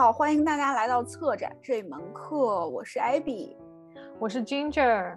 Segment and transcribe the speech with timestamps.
[0.00, 2.66] 好，欢迎大家来到策展这门课。
[2.68, 3.54] 我是艾比，
[4.18, 5.14] 我是 Ginger。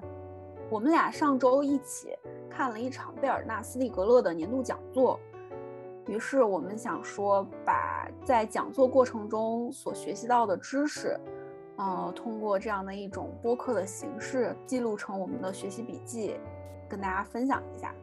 [0.69, 2.09] 我们俩上周一起
[2.49, 5.17] 看了一场贝尔纳斯蒂格勒的年度讲座，
[6.05, 11.17] 于是我们想说，把在讲座过程中所学习到的知识，
[11.77, 16.35] 呃，通过这样的一种播客的形式记录成我们的学习笔记，
[16.89, 17.95] 跟大家分享一下。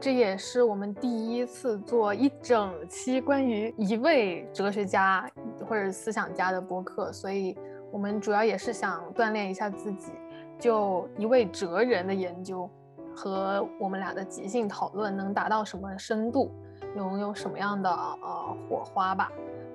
[0.00, 5.30] 这也是我们第一次做一整期关于一位哲学家
[5.72, 7.56] 或者思想家的播客，所以
[7.90, 10.12] 我们主要也是想锻炼一下自己，
[10.58, 12.68] 就一位哲人的研究
[13.16, 16.52] 和我们俩的即兴讨论能达到什么深度，
[16.94, 19.32] 拥有什么样的呃火花吧。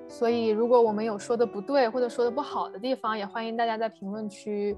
[0.08, 4.78] 所以如果我们有说的不对或者说的不好的地方，也欢迎大家在评论区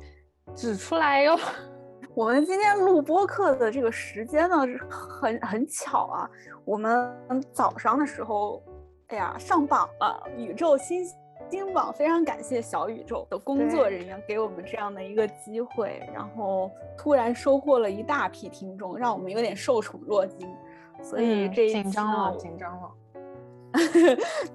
[0.56, 1.38] 指出来哟。
[2.16, 4.56] 我们今天录播课的这个时间呢，
[4.90, 6.30] 很很巧啊。
[6.64, 7.14] 我们
[7.52, 8.64] 早上的时候，
[9.10, 11.04] 哎呀，上榜了，宇宙新
[11.50, 20.48] 星榜，非常感谢小宇宙的工作人员给我们这样的一个机会，然后突然收获了一大批听众，让我们有点受宠若惊。
[21.02, 22.92] 所以这一紧张了，紧张了。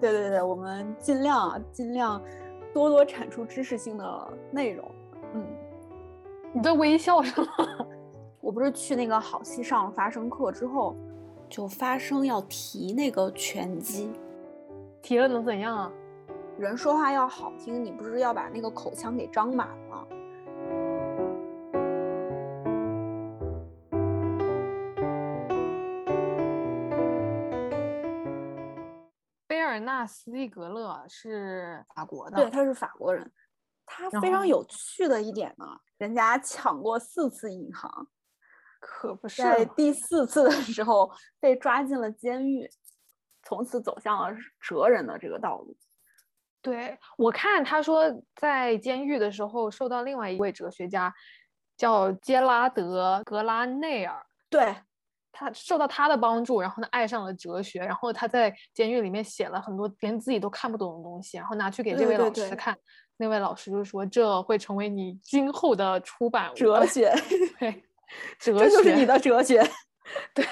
[0.01, 2.23] 对对对，我们尽量啊，尽量
[2.73, 4.89] 多多产出知识性的内容。
[5.35, 5.45] 嗯
[6.53, 7.87] 你在微笑什么？
[8.41, 10.95] 我不是去那个好戏上了发声课之后，
[11.49, 14.13] 就发声要提那个拳击，
[15.05, 15.93] 提了能怎样啊？
[16.59, 20.07] 人说话要好听，你不是要把那个口腔给张满吗？
[29.47, 33.31] 贝尔纳斯蒂格勒是法国的，对，他是法国人。
[33.85, 35.67] 他非常有趣的一点呢，
[35.99, 38.09] 人家抢过四次银行，
[38.81, 42.67] 可不是在第四次的时候被抓进了监狱，
[43.45, 45.77] 从此走向了哲人的这个道路。
[46.63, 51.13] 对我看他说，在监狱的时候受到另外一位哲学家
[51.77, 54.75] 叫杰拉德·格拉内尔，对
[55.31, 62.77] 他受到他的帮助，然后呢爱上了哲学，然后他在监狱里面写了很多连自己都看不懂的东西，然后拿去给这位老师看。
[63.17, 67.15] 那位老师就说：“这会成为你今后的出版哲学，
[67.61, 67.85] 对，
[68.41, 69.63] 哲学， 这就是你的哲学。
[70.35, 70.45] 对，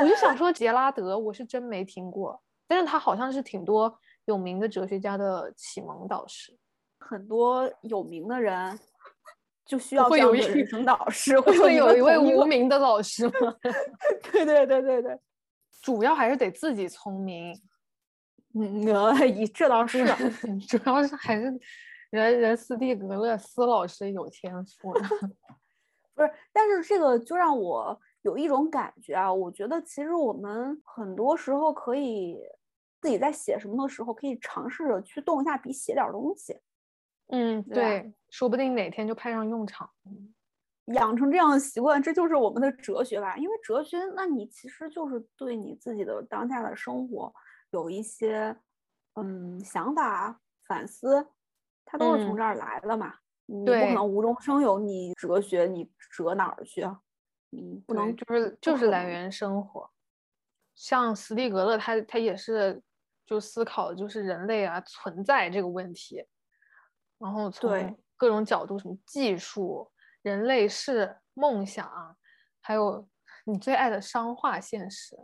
[0.00, 6.56] 我就想说杰拉德，我是真没听过，但是他好像是挺多有名的哲学家的启蒙导师。
[6.98, 8.78] 很多有名的人
[9.64, 13.54] 就需要这样的人生导师， 会有一位无名的老师吗？
[14.32, 15.18] 对对对对对，
[15.82, 17.54] 主要还是得自己聪明。”
[18.58, 18.86] 嗯，
[19.52, 20.02] 这倒是，
[20.66, 21.42] 主要是还是
[22.08, 24.92] 人人斯蒂格勒斯老师有天赋，
[26.14, 26.32] 不是？
[26.54, 32.36] 但是这个就让我有一种感觉啊，我觉得其实我们很多时候可以
[33.00, 36.60] 自己在写什么的时候，可以尝试着去动一下笔，写点东西。
[37.28, 39.88] 嗯，对，说不定哪天就派上用场。
[40.86, 43.36] 养成这样的习惯，这就是我们的哲学吧？
[43.36, 47.32] 因为哲学，那你其实就是对你自己的当下的生活。
[47.70, 48.56] 有一些
[49.14, 51.28] 嗯想法反思，
[51.84, 53.14] 它都是从这儿来的嘛。
[53.46, 57.00] 你不可能无中生有，你哲学你折哪儿去啊？
[57.56, 59.90] 嗯，不能就是就是来源生活。
[60.74, 62.82] 像斯蒂格勒，他他也是
[63.24, 66.24] 就思考就是人类啊存在这个问题，
[67.18, 69.90] 然后从各种角度，什么技术、
[70.22, 72.16] 人类是梦想，
[72.60, 73.08] 还有。
[73.48, 75.16] 你最爱的商化现实？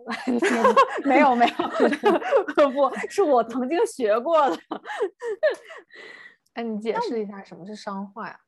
[1.04, 1.54] 没 有没有，
[2.70, 4.56] 不是我曾经学过的。
[6.54, 8.38] 哎，你解释一下什么是商化呀？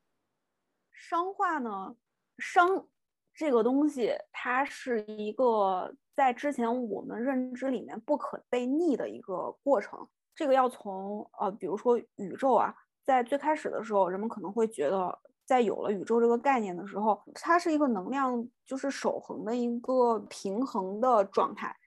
[0.93, 1.93] 商化呢？
[2.37, 2.87] 商
[3.35, 10.07] 这个东西，它是一个在之前我们认知里面不可被逆的一个过程。
[10.33, 12.73] 这个要从呃，比如说宇宙啊，
[13.03, 15.19] 在最开始的时候，人们可能会觉得。
[15.47, 21.77] 在有了宇宙这个概念的时候，它是一个能量就是守恒的一个平衡的状态。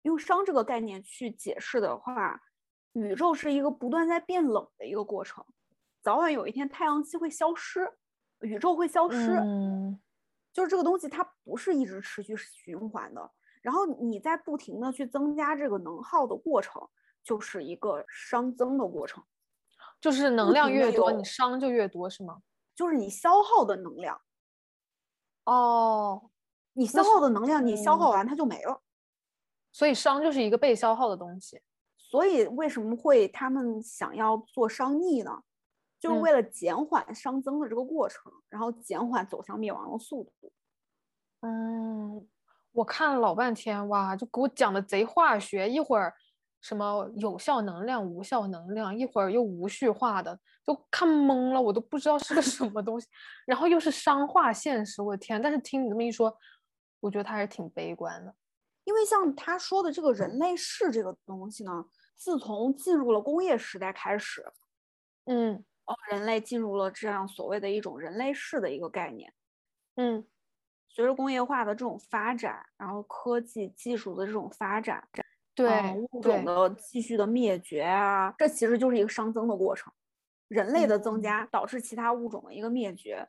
[0.00, 2.40] 用熵这个概念去解释的话，
[2.94, 5.44] 宇宙是一个不断在变冷的一个过程，
[6.02, 7.86] 早晚有一天太阳系会消失，
[8.40, 9.32] 宇宙会消失。
[9.32, 10.00] 嗯，
[10.56, 13.30] 就是这个东西它不是一直持续循环的。
[13.60, 16.80] 然后你在不停的去增加这个能耗的过程，
[17.22, 19.22] 就是一个熵增的过程。
[20.00, 22.38] 就是能量越多，你熵就越多，是吗？
[22.74, 24.18] 就是你消耗的能量，
[25.44, 26.30] 哦，
[26.72, 28.80] 你消耗的能量，你消耗完它就没了，
[29.72, 31.60] 所以熵就是一个被消耗的东西。
[31.98, 35.42] 所以为什么会他们想要做熵逆呢？
[36.06, 40.52] 就是为了减缓熵增的这个过程，然后减缓走向灭亡的速度。
[41.40, 42.26] 嗯，
[42.72, 46.14] 我看了老半天，哇，就给我讲的贼化学，一会儿
[46.60, 53.06] 什么有效能量、无效能量，一会儿又无序化的，就看懵了，我都不知道是个什么东西。
[53.44, 55.40] 然后又是熵化现实，我的天！
[55.40, 56.36] 但是听你这么一说，
[57.00, 58.34] 我觉得他还是挺悲观的。
[58.84, 64.44] 因为像他说的这个人类世这个东西呢，自从进入了工业时代开始，
[65.24, 69.32] 嗯，哦，人类进入了这样所谓的一种人类世的一个概念，
[69.96, 70.26] 嗯。
[70.88, 75.06] 随着工业化的这种发展，然后科技技术的这种发展，
[75.54, 75.68] 对
[76.10, 79.92] 物种的继续的灭绝啊，这其实就是一个熵增的过程。
[80.48, 83.28] 人类的增加导致其他物种的一个灭绝，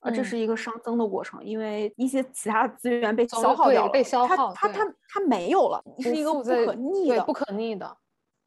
[0.00, 7.96] 啊，这是一个熵增的过程，因为一些其他资源被消耗掉了，被消耗，它它它它没有了，是一个不可逆的、不可逆的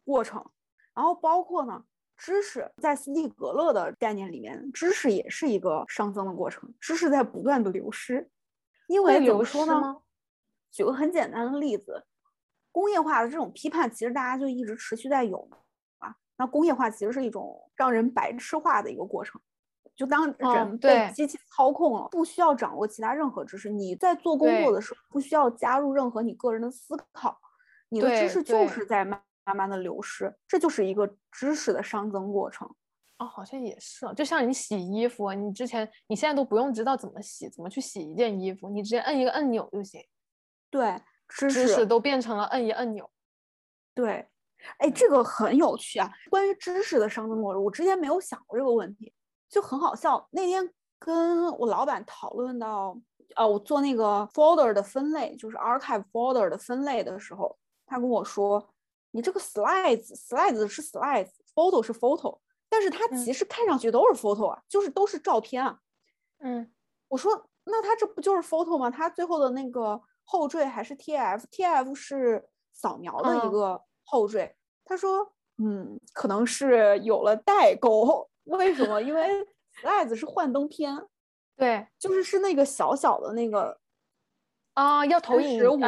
[0.06, 0.46] 过程。
[0.94, 1.84] 然后包括呢。
[2.18, 8.30] 知识在斯蒂格勒的概念里面，知识也是一个上升的过程，知识在不断的流失。
[8.88, 10.02] 因为怎么说呢？
[10.72, 12.06] 举个很简单的例子，
[12.72, 15.50] 工业化的这种批判，其实大家就一直持续在有
[15.98, 16.16] 啊。
[16.38, 19.42] 那工业化其实是一种让人白痴化的一个过程，
[19.96, 27.38] 就当人被机器操控了，不需要掌握其他任何知识，你在做工作的时候不需要加入任何你个人的思考，
[27.90, 29.22] 你的知识就是在慢。
[29.46, 32.68] 慢慢的流失，这就是一个知识的熵增过程。
[33.18, 40.02] 哦，好像也是，就像你洗衣服，你之前你现在都不用知道怎么洗，怎么去洗一件衣服，你直接摁一个按钮就行。
[40.70, 43.10] 对，知识都变成了摁一按钮。
[43.94, 44.28] 对，
[44.80, 46.12] 哎，这个很有趣啊。
[46.30, 49.14] 关于知识的熵增过程，我之前没有想过这个问题，
[49.48, 50.28] 就很好笑。
[50.32, 50.70] 那天
[51.00, 53.00] 跟我老板讨论到，
[53.38, 58.68] 呃，我做那个 folder 的分类，就是 archive folder 的分类的时候，他跟我说。
[59.16, 65.80] 你这个 slides，slides 是 slides，photo 是 photo，但是它其实看上去都是 photo 啊，就是都是照片啊。
[66.40, 66.70] 嗯，
[67.08, 68.92] 我说那它这不就是 photo 吗？
[68.92, 74.58] 它最后的那个后缀还是 TF，TF 是扫描的一个后缀。
[74.84, 78.30] 他说，嗯，可能是有了代沟。
[78.44, 79.02] 为什么？
[79.02, 79.48] 因为
[79.82, 80.94] slides 是幻灯片，
[81.56, 83.80] 对，就是是那个小小的那个
[84.74, 85.80] 啊，要投影五，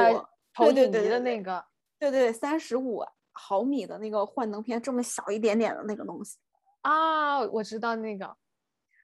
[0.53, 1.65] 投影仪的那个，
[1.99, 3.03] 对对，三十五。
[3.37, 6.37] 毫米的那个幻灯片，这么小一点点的那个东西
[6.81, 8.35] 啊，我知道那个。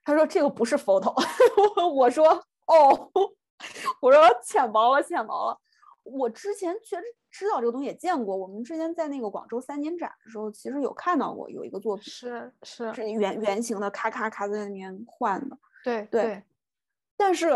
[0.05, 1.13] 他说这个不是 photo，
[1.95, 2.27] 我说
[2.65, 3.11] 哦，
[4.01, 5.57] 我说浅薄了，浅薄了。
[6.03, 8.35] 我之前确实知道这个东西，也见过。
[8.35, 15.57] 我们之前在那个广州三年展的时候，其实有看到过有一个作品，是是是圆圆形的，咔咔咔在那边换的。
[15.85, 16.43] 对对。
[17.15, 17.51] 但是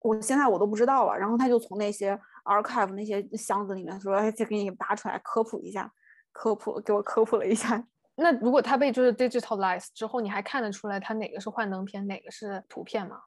[0.00, 1.14] 我现在我都不知道了。
[1.18, 5.92] 然后他就从那些 archive 那些箱子里面说，哎，再给你拔出来科普一下。
[6.34, 7.82] 科普给我科普了一下，
[8.16, 13.22] 那如果它被就是 digitalized 之后，你还看得出来它哪个是幻灯片，哪个是图片吗？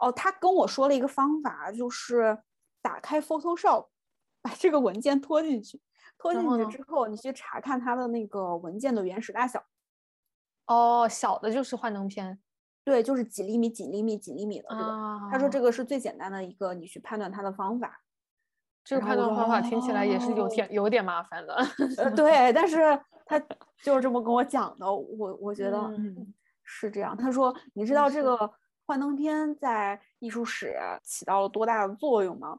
[0.00, 2.36] 哦，他跟我说了一个方法，就是
[2.82, 3.86] 打开 Photoshop，
[4.42, 5.80] 把这个文件拖进去，
[6.18, 9.64] 拖进去之后，你去查看它的那个文件的原始大小。
[10.66, 12.40] 哦，小的就是幻灯片，
[12.82, 15.20] 对，就是几厘米、几厘米、几厘米的这个。
[15.30, 18.00] 他说这个是最简单的一个你去判断它的方法。
[18.84, 21.56] 这个判断方法听起来也是有点有点麻烦的，
[22.16, 22.78] 对，但是
[23.24, 23.38] 他
[23.82, 26.34] 就是这么跟我讲的，我我觉得嗯
[26.64, 27.16] 是这样。
[27.16, 28.50] 他说你知道这个
[28.84, 32.58] 幻灯片在艺术史起到了多大的作用吗？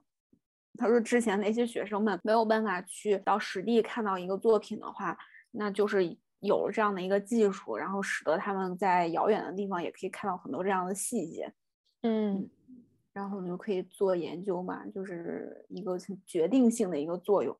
[0.78, 5.18] 他说之前那些学生们没有办法去到实地看到一个作品的话，
[5.52, 11.54] 那就是有了这样的一个技术，然后使得他们在遥远的地方也可以看到很多这样的细节，
[12.02, 12.50] 嗯。
[13.14, 17.56] 然后你就可以做研究嘛，就是一个决定性的一个作用，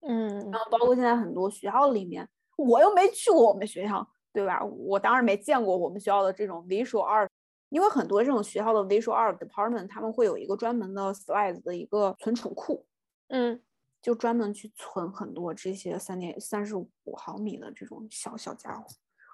[0.00, 4.62] 嗯，然后包括现在很多学校里面，我又没去过我们学校，对吧？
[4.62, 7.28] 我当然没见过我们学校的这种 visual art，
[7.70, 12.84] 因为很多这种学校的 visual art department 他们会有一个专门的 slides 的一个存储库，
[13.28, 13.58] 嗯，
[14.02, 18.86] 就专门去存很多这些三点三十五毫米的这种小小家伙，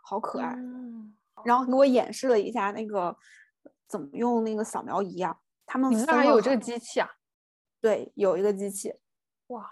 [0.05, 0.57] 好可爱。
[1.45, 3.17] 然后给我演示了一下那个
[3.89, 5.37] 怎么用那个扫描仪啊。
[5.67, 7.11] 他们那还有这个机器啊？
[7.81, 8.95] 对，有一个机器，
[9.49, 9.69] 哇，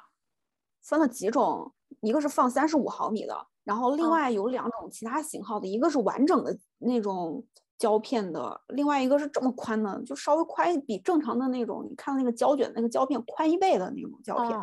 [0.83, 7.43] 分了几种，一个是放三十五毫米的，然后另外有两种其他型号的，一个是完整的那种
[7.79, 14.61] 胶片的，另外一个是这么宽的，就稍微宽比正常的那种，你看那个胶卷那个胶片宽一倍的那种胶片。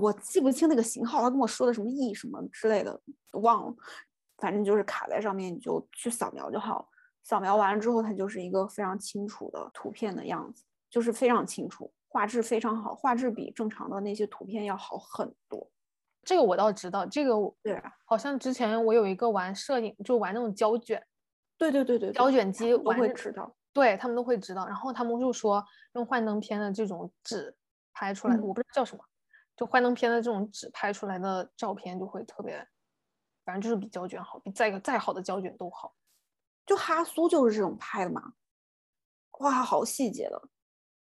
[0.00, 2.98] 我记不清那个型号，他跟我说的什么 E 什么之类的，
[3.32, 3.74] 忘了，
[4.38, 6.86] 反正就是卡在上面，你就去扫描就好了。
[7.24, 15.70] 扫描完了之后，它就是一个非常清楚的图片的样子，就是非常清楚，画质非常好，画质比正常的那些图片要好很多。
[16.22, 21.02] 这个我倒知道，这个对，好像之前我有一个玩摄影，就玩那种胶卷，
[21.58, 24.66] 对对对对，胶卷机我会知道，对他们都会知道。
[24.66, 25.64] 然后他们就说
[25.94, 27.54] 用幻灯片的这种纸
[27.92, 29.04] 拍出来的，我不知道叫什么，
[29.56, 32.56] 就幻灯片的这种纸拍出来的照片就会特别，
[33.44, 35.94] 反正就是比胶卷好，比再再好的胶卷都好。
[36.66, 38.32] 就哈苏就是这种拍的嘛，
[39.40, 40.42] 哇，好细节的。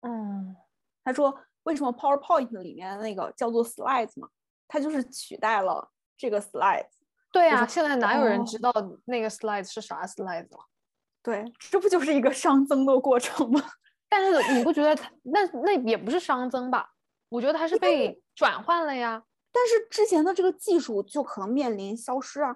[0.02, 0.56] 嗯，
[1.04, 4.30] 他说为什么 PowerPoint 里面那个叫做 Slides 嘛？
[4.68, 6.90] 它就是取代了这个 Slides。
[7.32, 8.72] 对啊，现在哪有人知道
[9.06, 10.66] 那个 Slides 是啥 Slides 了？
[11.22, 13.62] 对，这不就是一个熵增的过程吗？
[14.08, 16.92] 但是你不觉得它那那也不是熵增吧？
[17.30, 19.24] 我觉得它是被转换了呀。
[19.52, 22.56] 但是之前的这个技术就可能面临消失啊。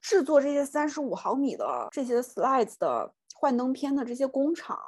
[0.00, 4.78] 制作这些三十五毫米的这些 slides 的幻灯片的这些工厂，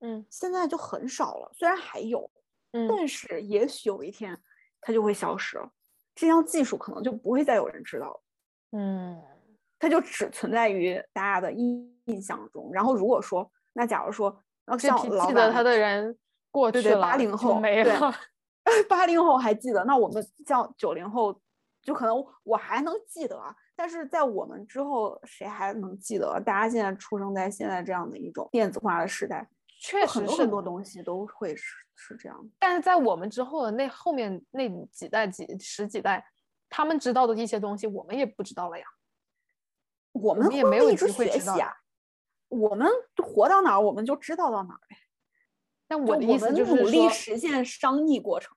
[0.00, 1.50] 嗯，现在就很少了。
[1.54, 2.30] 虽然还有，
[2.72, 4.38] 嗯，但是也许有一天
[4.80, 5.70] 它就会消失了。
[6.14, 8.20] 这项技术可能就不会再有人知道了。
[8.72, 9.22] 嗯，
[9.78, 12.70] 它就只存在于大家的印印象中。
[12.72, 14.42] 然后如果说，那假如说，
[14.78, 16.18] 像记得他的人
[16.50, 18.14] 过去了，八零后没了，
[18.88, 21.40] 八零后还记得，那我们像九零后，
[21.82, 23.40] 就可能我还能记得。
[23.74, 26.40] 但是在我们之后，谁还能记得？
[26.44, 29.48] 大家现在出生在现在这样的一种电子化的时代，
[29.80, 32.50] 确实很多很多东西都会是是这样的。
[32.58, 36.22] 但是在我们之后的那后面那几代几十几代，
[36.68, 38.84] 他们知道的一些东西，我们也不知道了呀。
[40.12, 41.74] 我们也没有一直学习啊。
[42.48, 44.96] 我们活到哪儿，我们就知道到哪儿呗。
[45.86, 48.54] 但我的意思就是努力实现商议过程。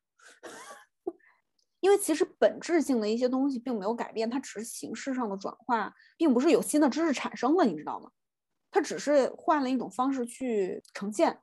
[1.84, 8.10] 因为其实本质性的一些东西并没有改变，它只是形式上的转化，并不是有新的知识产生了，你知道吗？
[8.72, 11.42] 它只是换了一种方式去呈现。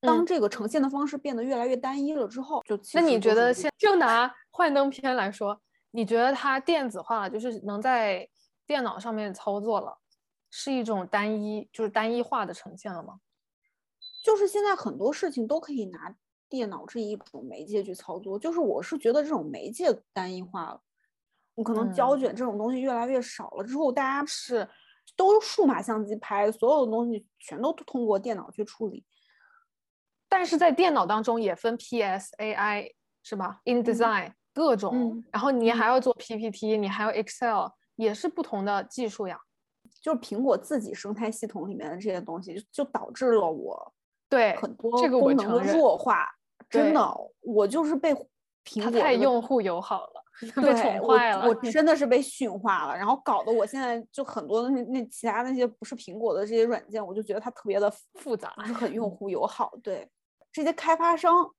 [0.00, 5.60] 当这个呈现的方式变得越来越单一了之后，就那你觉得现就拿幻灯片来说，
[5.90, 8.26] 你觉得它电子化了，就是能在
[8.66, 9.98] 电脑上面操作了，
[10.48, 13.20] 是一种单一就是单一化的呈现了吗？
[14.24, 16.16] 就是现在很多事情都可以拿。
[16.48, 20.80] 电脑这一种媒介去操作，就是我是觉得这种媒介单一化了，
[21.54, 24.68] 你可能胶卷这种东西越来越少了之后，大家是
[25.16, 29.04] 都数码相机拍，所有的东西全都通过电脑去处理。
[30.28, 39.38] 但是在电脑当中也分 PS、AI 是吧？InDesign 各种，然后你还要做 PPT，你还要 Excel，也是不同的技术呀。
[40.00, 43.94] 就是苹果自己生态系统里面的这些东西，就就导致了我
[44.28, 46.28] 对很多功能的弱化。
[46.68, 48.14] 真的，我就是被
[48.64, 50.24] 苹果太用户友好了，
[50.62, 51.48] 被宠坏了。
[51.48, 59.72] 我真的是被驯化了，然后搞得我现在就很多的那那其他那些不是苹果的这些软件，我就觉得它特别的复杂，不是很用户友好。
[59.82, 60.06] 对
[60.52, 61.50] 这些开发商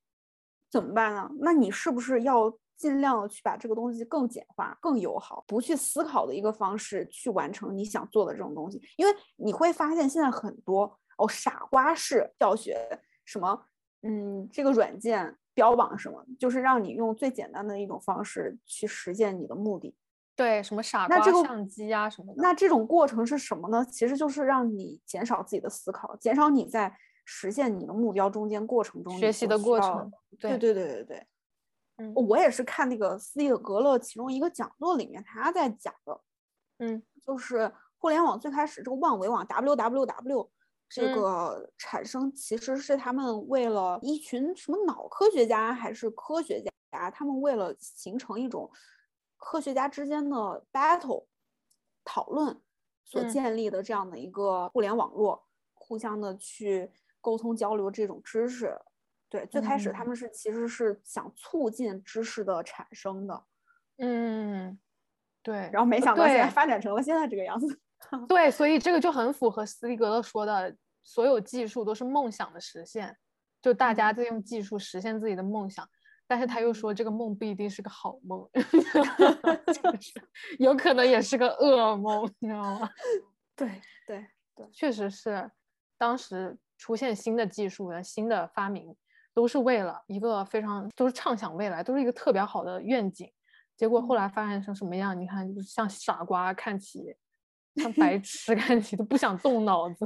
[0.70, 1.30] 怎么办呢？
[1.40, 8.80] 那你是不是要尽量的去把这个东西更简化、更友好，不去思考的一个方式去完成你想做的这种东西？
[8.98, 12.78] 因为你会发现现在很多哦傻瓜式教学
[13.26, 13.66] 什么。
[14.02, 16.26] 嗯，这个软件标榜什么？
[16.40, 19.96] 就是让你用最简单的一种方式去实现你的目的。
[20.36, 22.42] 对，什么傻瓜相机啊什么的。
[22.42, 23.86] 那这种过程是什么呢？
[23.92, 30.10] 其实就是让你减少自己的思考，减少你在实现你的目标中间过程中学习的过程。
[30.40, 31.28] 对对对对对。
[31.98, 36.22] 嗯，我也是看那个斯蒂格勒其中一个讲座里面他在讲的。
[36.78, 40.50] 嗯，就是互联网最开始这个万维网 www。
[40.90, 46.60] 这个产生其实是他们为了一群什么脑科学家还是科学
[46.92, 48.70] 家，他们为了形成一种
[49.38, 51.28] 科学家之间的 battle
[52.04, 52.60] 讨论
[53.06, 56.92] 所建立的这样的一个互联网络，互相的去
[57.22, 58.76] 沟通交流这种知识。
[59.30, 63.44] 对，最开始他们是其实是想促进知识的产生的。
[63.98, 64.80] 嗯，
[65.44, 65.70] 对。
[65.72, 67.80] 然后没想到现在发展成了现在这个样子。
[68.28, 73.16] 对，所以这个就很符合斯蒂格勒说的，所有技术都是梦想的实现，
[73.62, 75.88] 就大家在用技术实现自己的梦想。
[76.28, 80.22] 但是他又说，这个梦不一定是个好梦， 就是
[80.60, 82.90] 有可能也是个噩梦，你知道吗？
[83.56, 84.26] 对对
[84.56, 85.50] 对，确实是，
[85.98, 88.96] 当时出现新的技术新的发明，
[89.34, 93.28] 都是为了一个非常都是畅想未来，都是一个特别好的愿景。
[93.76, 95.20] 结果后来发展成什么样？
[95.20, 97.16] 你看，就是像傻瓜看齐。
[97.76, 100.06] 像 白痴看起都不想动脑子，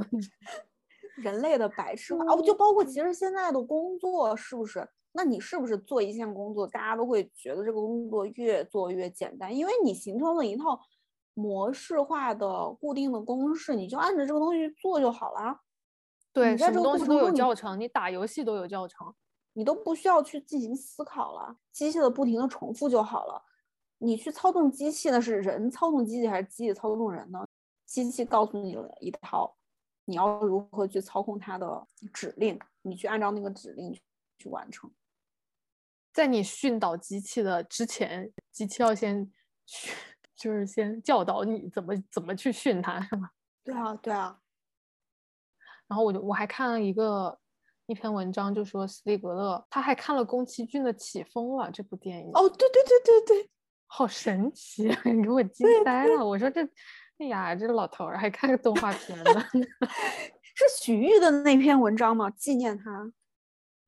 [1.16, 4.88] 人类的白痴化哦，就包括其实现在的工作是不是？
[5.16, 10.80] 那你是不是做一项工作，大家都会觉得这个工作越做越简单，因为你形成了一套
[11.34, 15.60] 模式化的固定的公式，你就按着这个东西做就好了。
[16.32, 19.14] 对，什么东西都有教程，你打游戏都有教程，
[19.52, 23.40] 你都不需要去进行思考了，机械的不停的重复就好了。
[23.98, 27.46] 你去操纵机器呢是人操纵机器还是机器操纵人呢？
[27.94, 29.56] 机器告诉你了一套，
[30.06, 33.94] 你要如何去操控它的指令，你去按照那个指令
[34.36, 34.90] 去完成。
[36.12, 39.30] 在你训导机器的之前，机器要先
[39.64, 39.94] 训，
[40.34, 43.30] 就是先教导你怎么怎么去训它，是吗？
[43.62, 44.40] 对啊，对啊。
[45.86, 47.38] 然后我就我还看了一个
[47.86, 52.32] 一篇文章，就说斯蒂格勒他还看了宫崎骏的《起风了》这部电影。
[52.34, 53.50] 哦，对对对对对，
[53.86, 56.26] 好神奇， 你给我惊呆了。
[56.26, 56.68] 我说这，
[57.18, 59.44] 哎呀，这老头儿还看个动画片呢。
[60.56, 62.30] 是许玉的那篇文章吗？
[62.30, 63.12] 纪念他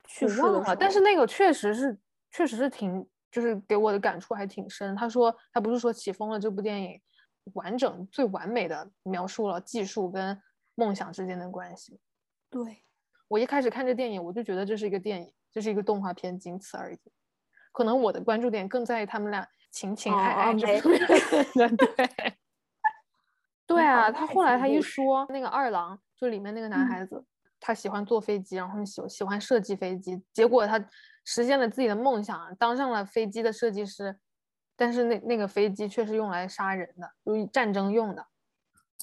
[0.08, 0.76] 去世了。
[0.76, 1.98] 但是那个确实是，
[2.30, 4.94] 确实是挺，就是给我的感触还挺深。
[4.96, 7.00] 他说他不是说《起风了》这部电影
[7.54, 10.40] 完整、最完美的描述了技术跟。
[10.78, 11.98] 梦想之间的关系，
[12.50, 12.84] 对
[13.28, 16.98] 我一开始看这电影，我就觉得这是一个电影，这是一个动画片，仅此而已。
[17.72, 21.06] 可能我的关注点更在于他们俩情情爱爱这方面。
[21.78, 22.36] 对，
[23.66, 27.24] 对啊，他后来他一说那个二郎，就里面那个男孩子，
[27.58, 30.78] 他喜欢坐飞机，然后喜喜欢设计飞机，结果他
[31.24, 34.16] 实现了自己的梦想，当上了飞机的设计师，
[34.76, 38.26] 但是那那个飞机却是用来杀人的，就战争用的。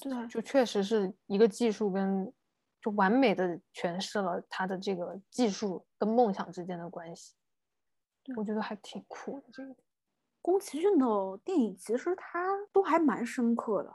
[0.02, 2.32] 对，就确实是一个技术跟，
[2.80, 7.34] 就完美的诠释了他的这个技术跟梦想之间的关系，
[8.36, 9.46] 我觉得还挺酷的。
[9.52, 9.74] 这个
[10.42, 11.06] 宫崎骏的
[11.44, 13.94] 电影其实他都还蛮深刻的，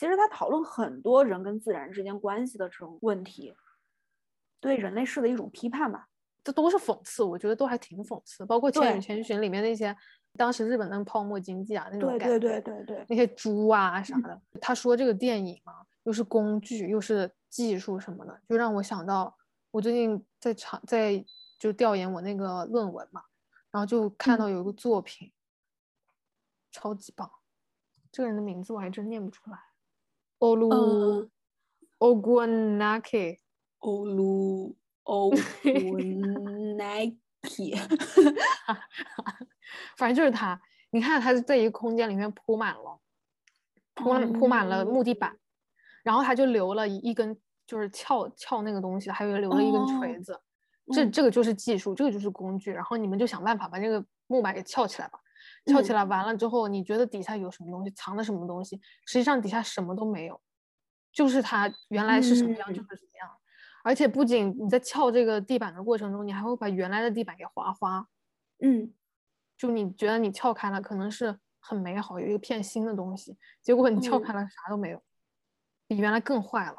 [0.00, 3.54] 其实他讨论很多人跟自然之间关系的这种问题，
[4.58, 6.08] 对人类世的一种批判吧。
[6.42, 9.94] 这都是讽刺，我觉得都还挺讽刺，包括《千与千寻》里面那些。
[10.38, 19.36] 当时日本那个泡沫经济啊，那种感觉，对对对对对，那些猪啊啥的，他说这个电影嘛，又是工具，又是技术什么的，就让我想到
[19.70, 21.22] 我最近在查，在
[21.58, 23.22] 就调研我那个论文嘛，
[23.70, 25.30] 然后就看到有一个作品，
[26.72, 27.30] 超级棒，
[28.10, 29.58] 这个人的名字我还真念不出来
[30.40, 31.28] ，Olu
[31.98, 37.16] Ogunake，Olu Ogunake。
[37.42, 37.72] P，
[39.96, 40.60] 反正就是他。
[40.90, 43.00] 你看，他在一个空间里面铺满了，
[43.94, 45.38] 铺铺满了木地板，
[46.02, 47.34] 然后他就留了一根，
[47.66, 50.38] 就是撬撬那个东西，还有留了一根锤子。
[50.92, 52.70] 这这个就是技术，这个就是工具。
[52.70, 55.18] 然后你们就想办法把这个木板给撬起来吧。
[55.66, 58.80] 撬起来完了之后，你觉得底下有什么东西，藏的什么东西？
[59.06, 60.40] 实际上底下什么都没有，
[61.12, 63.30] 就是它原来是什么样就是什么样。
[63.82, 68.06] 而且不仅你在撬这个地板的过程中，你还会把原来的地板给划花，
[68.58, 68.92] 嗯，
[69.56, 75.02] 就你觉得你撬开了，可能是很美好，有一片新的东西，结果你撬开了啥都没有，
[75.86, 76.76] 比原来更坏了。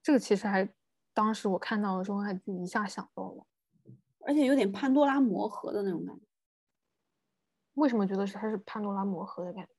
[0.00, 0.68] 这个其实还，
[1.12, 3.44] 当时我看到的时候还就一下想到了，
[4.26, 6.27] 而且有点潘多拉魔盒的那种感觉。
[7.78, 9.70] 为什么觉得是它是潘多拉魔盒的感觉？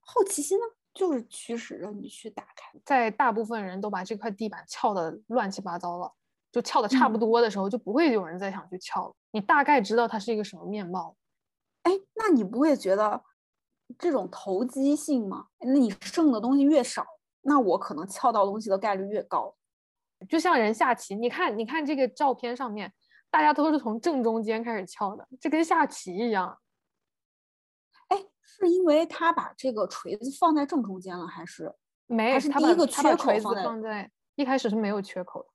[0.00, 0.64] 好奇心呢？
[0.92, 6.12] 就是驱使着你去打开，在大部分人都把这块地板撬的乱七八糟了，
[6.50, 9.14] 就撬的差不多的时候，就不会有人再想去撬了。
[9.30, 11.14] 你大概知道它是一个什么面貌。
[11.84, 13.22] 哎，那你不会觉得
[13.96, 15.46] 这种投机性吗？
[15.60, 17.06] 那你剩的东西越少，
[17.42, 19.54] 那我可能撬到东西的概率越高。
[20.28, 22.92] 就像人下棋，你看，你看这个照片上面，
[23.30, 26.58] 大家都是从正中间开始撬的，这跟下棋一样。
[28.60, 31.72] 是因为他把这个锤子放在正中间了，还是
[32.06, 32.32] 没？
[32.32, 33.32] 还是第一个缺口
[33.64, 35.48] 放在一开始是没有缺口的，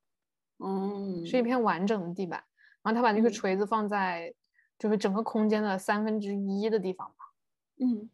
[0.66, 2.44] 嗯，是一片完整的地板。
[2.84, 4.34] 然后他把那个锤子放在
[4.78, 7.16] 就是整个空间的三分之一的地方吧，
[7.80, 8.10] 嗯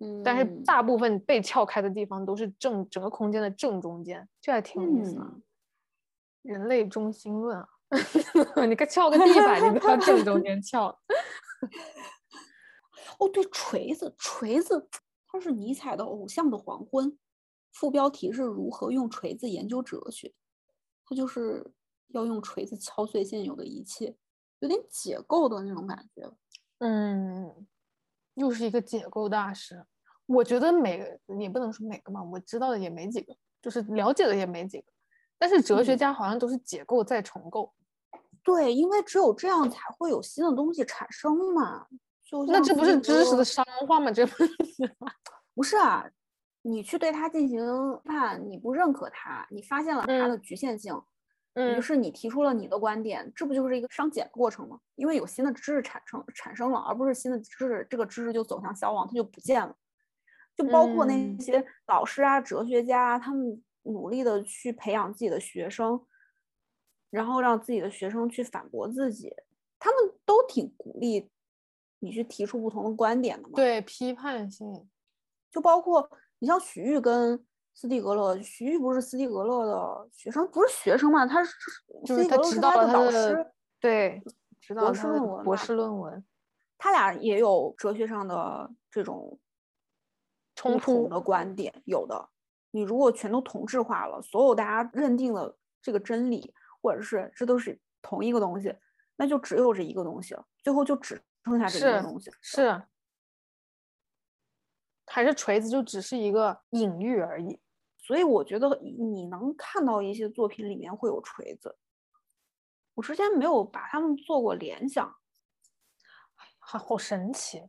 [0.00, 0.22] 嗯。
[0.22, 5.26] 但是大部分被撬开的地方都是正整个空间的正中间，这还挺有意思的。
[6.42, 7.68] 人类中心论啊，
[8.68, 10.96] 你个撬个地板，你都要正中间撬。
[13.18, 14.88] 哦，对，锤子，锤子，
[15.26, 17.10] 它是尼采的《偶像的黄昏》，
[17.72, 20.32] 副标题是如何用锤子研究哲学，
[21.04, 21.72] 它就是
[22.08, 24.16] 要用锤子敲碎现有的一切，
[24.60, 26.30] 有点解构的那种感觉。
[26.78, 27.66] 嗯，
[28.34, 29.84] 又是一个解构大师。
[30.26, 34.86] 我觉得每个也不能说每个嘛，我知道的也没几个，就是了解的也没几个。
[35.38, 37.72] 但是哲学家好像都是解构再重构。
[38.42, 41.86] 对，因为只有这样才会有新的东西产生嘛。
[42.48, 44.10] 那这不是知识的商化吗？
[44.10, 44.52] 这不是
[45.54, 46.08] 不是啊？
[46.62, 47.64] 你去对他进行
[48.04, 51.00] 判，你不认可他，你发现了他的局限性，
[51.54, 54.80] 于是你提出了你的观点，这不就是一个商检的过程吗？
[54.96, 59.76] 因为有新的知识产生产生了，而不是新的知识，这个知识就走向消亡，它就不见了。
[60.56, 66.04] 就包括那些老师啊、哲学家，他们努力的去培养自己的学生，
[67.10, 69.32] 然后让自己的学生去反驳自己，
[69.78, 71.30] 他们都挺鼓励。
[72.06, 73.54] 你去提出不同的观点的嘛？
[73.56, 74.88] 对，批判性，
[75.50, 81.26] 就包括你像徐玉跟斯蒂格勒，徐玉不是斯蒂格勒的学生，不是学生嘛？
[81.26, 81.52] 他是
[82.04, 83.46] 就是他知道了他的导师，
[83.80, 84.22] 对，
[84.68, 86.24] 博士论文，博士论文，
[86.78, 89.38] 他俩也有哲学上的这种
[90.54, 92.28] 冲突的观点，有的。
[92.70, 98.74] 你如果全都同质化了，所有大家认定的这个真理，或者是这都是同一个东西，
[99.16, 102.30] 那就只有这一个东西了，最后就只剩下这东西。
[102.40, 102.82] 是，
[105.06, 107.60] 还是锤子就只是一个隐喻而已。
[107.98, 111.76] 所以我觉得你能看到一些作品里面会有锤子，
[112.94, 115.16] 我之前没有把他们做过联想，
[116.58, 117.62] 好好神奇。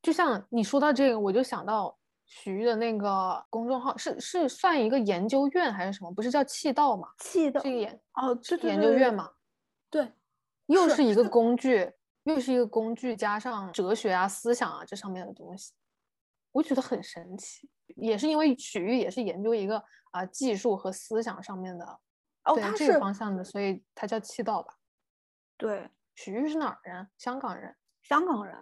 [0.00, 6.10] 就像你说到这个，我就想到徐的那个公众号，是是算一个研究院还是什么？
[6.10, 7.08] 不是叫气道吗？
[7.18, 9.30] 气道这个研哦，是研究院吗？
[9.90, 10.10] 对，
[10.66, 11.92] 又是一个工具，
[12.24, 15.72] 又是一个工具，加上哲学啊、思想啊这上面的东西，
[16.52, 17.68] 我觉得很神奇。
[17.96, 19.82] 也是因为许玉也是研究一个
[20.12, 21.84] 啊技术和思想上面的
[22.44, 24.74] 哦，他这个方向的，所以他叫气道吧？
[25.56, 27.08] 对，许玉是哪儿人？
[27.18, 28.56] 香港人，香港人。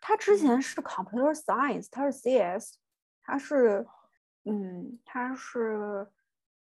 [0.00, 2.76] 他之前是 computer science，他是 CS，
[3.22, 3.86] 他是
[4.44, 6.10] 嗯，他是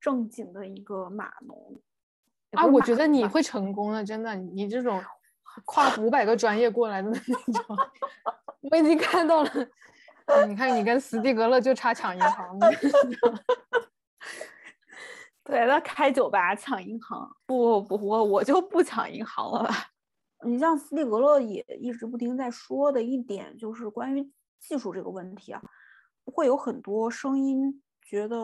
[0.02, 1.82] 正经的一个码农
[2.52, 2.66] 啊。
[2.66, 5.02] 我觉得你会成功的，真的，你这种
[5.66, 7.18] 跨五百个专业过来的那
[7.54, 7.78] 种，
[8.72, 9.52] 我已经看到了。
[10.48, 12.60] 你看，你跟斯蒂格勒就差抢银行。
[15.44, 17.36] 对，他开酒吧抢银行。
[17.48, 19.74] 不不不，我我就不抢银行了吧。
[20.46, 25.62] 你像斯蒂格勒也一直不停在说的一点，就是关于技术这个问题啊，
[26.26, 28.38] 会有很多声音觉得，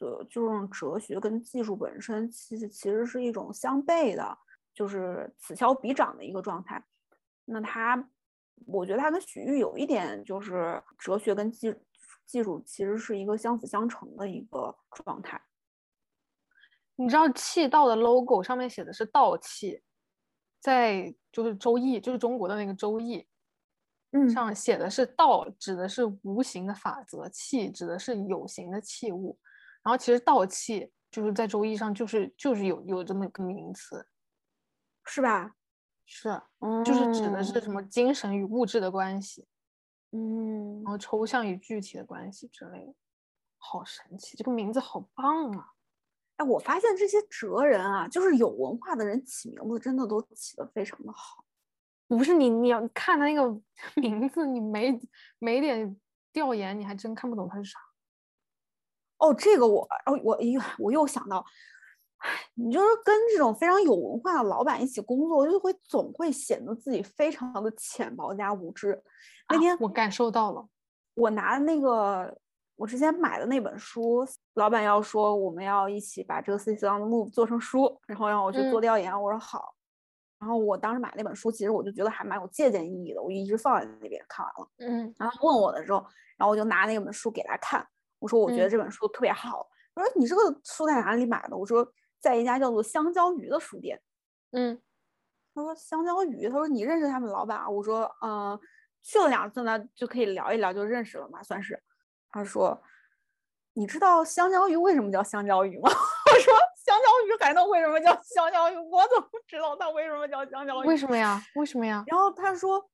[0.00, 4.38] 呃，就是哲学跟技术本身其实其实是一种相悖的，
[4.74, 6.84] 就是此消彼长的一个状态。
[7.44, 8.10] 那他。
[8.66, 11.74] 我觉得他跟许玉有一点就是哲学跟技
[12.26, 15.40] 技术其实是一个相辅相成的一个状态。
[16.96, 19.82] 你知道气道的 logo 上面写的是道气，
[20.60, 23.26] 在就是周易，就是中国的那个周易，
[24.10, 29.38] 嗯，上写的是道，指的是无形的法则；气指的是有形的器物。
[29.82, 34.06] 然后其实道气就是在周易上就是就是有有这么个名词，
[35.04, 35.54] 是吧？
[36.04, 36.42] 是，
[36.84, 39.46] 就是指的是什么精神与物质的关系，
[40.10, 42.94] 嗯，然后抽象与具体的关系之类的，
[43.58, 45.68] 好神奇，这个名字好棒啊！
[46.36, 51.44] 哎，我发现这些哲人啊，就是有文化的人起名字真的都起得非常的好。
[52.08, 53.60] 不是你，你要看他那个
[53.94, 55.00] 名字，你没
[55.38, 55.96] 没点
[56.32, 57.78] 调研，你还真看不懂他是啥。
[59.18, 61.46] 哦，这个我，哦，我又我又想到。
[62.54, 69.02] 你就是跟这种非常有文化的老板一起工作，就会总会显得自己非常的浅薄加无知。
[69.48, 70.68] 那天我感受到了，
[71.14, 72.36] 我拿的那个
[72.76, 79.74] 我之前买的那本书，老板要说我们要一起把这个 C C on the Move 做成书，然后让我去做调研，我说好。
[80.38, 84.70] 然后我当时买那本书，其实我就觉得还蛮有借鉴意义的，我一直放在那边看完了。
[84.78, 85.98] 嗯，然后问我的时候，
[86.36, 87.86] 然后我就拿那本书给他看，
[88.18, 89.66] 我说我觉得这本书特别好。
[89.94, 91.56] 他说你这个书在哪里买的？
[91.56, 91.86] 我说。
[92.20, 94.00] 在一家叫做香蕉鱼的书店，
[94.52, 94.80] 嗯，
[95.54, 97.68] 他说香蕉鱼，他说你认识他们老板啊？
[97.68, 98.58] 我说，嗯，
[99.02, 101.82] 去了两次呢，就可以聊一聊，就认识了嘛，算是。
[102.30, 102.80] 他说，
[103.72, 105.88] 你知道香蕉鱼为什么叫香蕉鱼吗？
[105.90, 106.54] 我说，
[106.84, 108.76] 香蕉鱼还能为什么叫香蕉鱼？
[108.76, 110.86] 我怎么知道它为什么叫香蕉鱼？
[110.86, 111.42] 为什么呀？
[111.54, 112.04] 为什么呀？
[112.06, 112.90] 然后他说，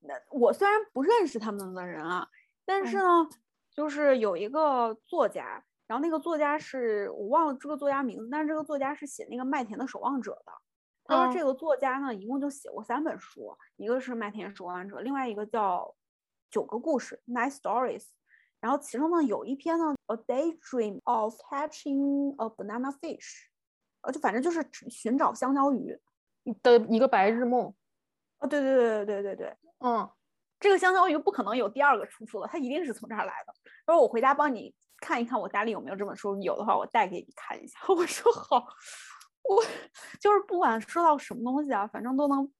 [0.00, 2.26] 那我虽然不认识他们的人啊，
[2.64, 3.28] 但是呢，
[3.74, 5.62] 就是有一个作家。
[5.86, 10.52] 然后那个作家是我忘了这个作家名字，但是这个作家是写那个《麦田的守望者》的。
[11.04, 15.80] 他说这个作家呢，一共就写过三本书，一个是《麦田守望者》，另外一个叫
[16.50, 18.06] 《九个故事》（Nine Stories）。
[18.60, 23.18] 然后其中呢有一篇呢，《A Daydream of Catching a Banana Fish》，
[24.00, 26.00] 呃，就反正就是寻找香蕉鱼
[26.62, 27.74] 的一个白日梦。
[28.38, 30.10] 哦，对对对对对对对，嗯，
[30.58, 33.52] 这个香蕉鱼不可能有第二个出处了，它一定是从这儿来的。
[33.84, 34.74] 他说我回家帮你。
[35.04, 37.78] 看一看我家里有没有这本书，有的话我带给你看一下。
[37.94, 38.56] 我说好，
[39.42, 39.62] 我
[40.18, 42.50] 就是不管说到什么东西啊，反正都能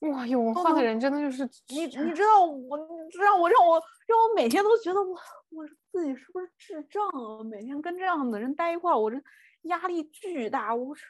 [0.00, 2.84] 哇，有文化的人真的就是你，你知道我你
[3.20, 5.16] 让我让我让我每天都觉得我
[5.50, 7.44] 我自己是不是智障啊？
[7.44, 9.16] 每天跟这样的人待一块儿，我这
[9.62, 10.74] 压力巨大。
[10.74, 11.04] 我是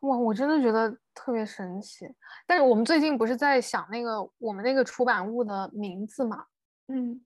[0.00, 2.06] 哇，我真的觉得特别神奇。
[2.46, 6.46] 但是我们最近不是在想那个我们那个出版物的名字嘛？
[6.86, 7.24] 嗯。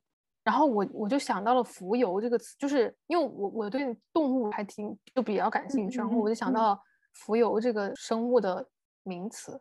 [0.49, 6.83] 然后我我就想到了“浮游”这个词，就是因为我我对动物还挺就比较感兴趣，然后我就想到
[7.13, 8.67] “浮游”这个生物的
[9.03, 9.61] 名词，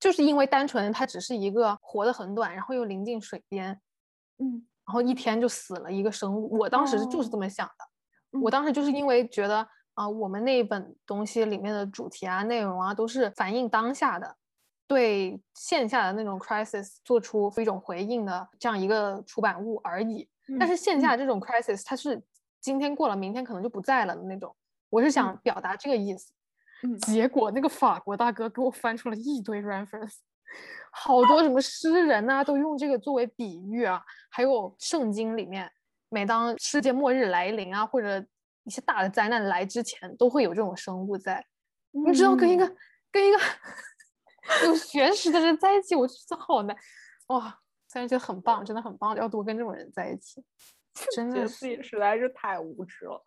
[0.00, 3.80] 就是因为单纯它只是一个活得很短，然后又临近水边，
[4.38, 6.58] 嗯，然后一天就死了一个生物。
[6.58, 14.36] 我当时就是这么想的，我当时就是因为觉得啊，我们那一本东西里面的主题啊、内容啊，都是反映当下的，
[14.86, 20.28] 对线下的那种 crisis 做出一种回应的这样一个出版物而已。
[20.58, 22.22] 但是线下这种 crisis，它是
[22.60, 24.54] 今天过了，明天可能就不在了的那种。
[24.90, 26.32] 我是想表达这个意思。
[27.00, 30.16] 结果那个法国大哥给我翻出了一堆 reference，
[30.92, 35.70] 好多什么诗人呐都用这个作为比喻啊，还有圣经里面，
[36.10, 38.22] 每当世界末日来临啊，或者
[38.64, 41.42] 一些大的灾难来之前，都会有这种生物在。
[41.90, 42.70] 你知道跟一个
[43.10, 43.38] 跟一个
[44.64, 46.76] 有学识的人在一起，我觉得好难
[47.28, 47.60] 哇！
[47.88, 50.44] 虽然觉得很棒，真的很棒，要多跟这种人在一起。
[51.14, 53.24] 真的自己实在是太无知了，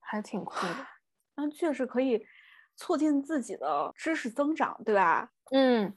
[0.00, 0.86] 还挺酷的。
[1.34, 2.26] 那确实可以
[2.74, 5.30] 促进自己的知识增长，对吧？
[5.50, 5.96] 嗯，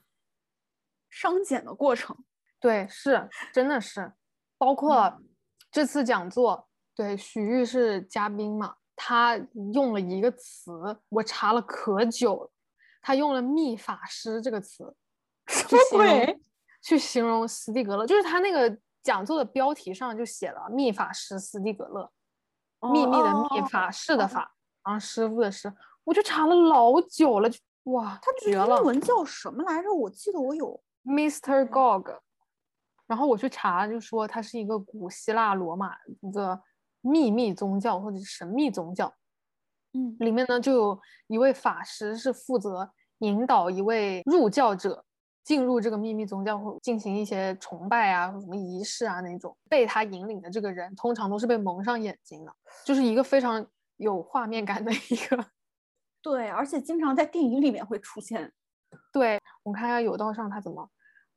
[1.09, 2.17] 商检的过程，
[2.59, 4.13] 对，是，真的是，
[4.57, 5.21] 包括
[5.71, 9.37] 这次讲座，对，许玉是嘉宾嘛，他
[9.73, 10.71] 用了一个词，
[11.09, 12.51] 我查了可久了，
[13.01, 14.95] 他用了“秘法师”这个词，
[15.47, 16.41] 什么鬼？
[16.81, 22.11] 去形容斯蒂格勒，就是他那个讲座的标题上就写了“秘法师斯蒂格勒”，
[22.91, 24.55] 秘密的秘，法师的法。
[24.83, 25.71] 啊，师傅的师，
[26.05, 27.49] 我就查了老久了，
[27.83, 28.77] 哇，他绝了！
[28.77, 29.93] 英文叫什么来着？
[29.93, 31.67] 我记得我有 Mr.
[31.67, 32.17] Gog，
[33.05, 36.59] 然后我去查，就说他是一个古希腊罗马一个
[37.01, 39.13] 秘密宗教或者神秘宗教，
[39.93, 45.03] 嗯，里面呢就有一位法师是负责引导一位入教者
[45.43, 52.53] 进入这个秘密宗教会进行一些崇拜啊或什么仪式啊那种，被他引领的这个人通常都是被蒙上眼睛的，
[52.85, 53.65] 就是一个非常。
[53.99, 55.45] 有画面感的一个，
[56.23, 58.49] 对，而且经常在电影里面会出现。
[59.11, 60.89] 对我们看一下有道上他怎么，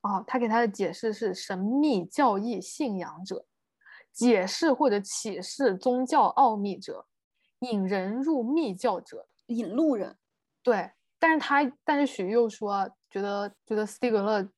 [0.03, 3.45] 哦，他给他的解释是神秘教义信仰者，
[4.13, 7.05] 解释或者启示宗教奥秘者，
[7.63, 10.17] 引人入密教者，引路人。
[10.63, 14.49] 对，但是他但是许又说，觉得觉得斯蒂格勒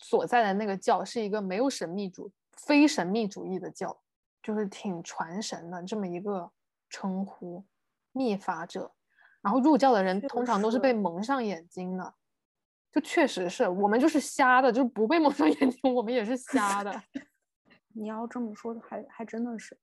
[0.00, 3.98] 所在的那个教是一个没有神秘主、非神秘主义的教，
[4.42, 6.50] 就是挺传神的这么一个。
[6.94, 7.64] 称呼
[8.12, 8.92] 秘法者，
[9.40, 12.14] 然后入教的人通常都是被蒙上眼睛的，
[12.92, 17.02] 就确实是我们就是瞎的，就不被蒙上眼睛，我们也是瞎的。
[17.96, 19.74] 你要这么说，还还真的是，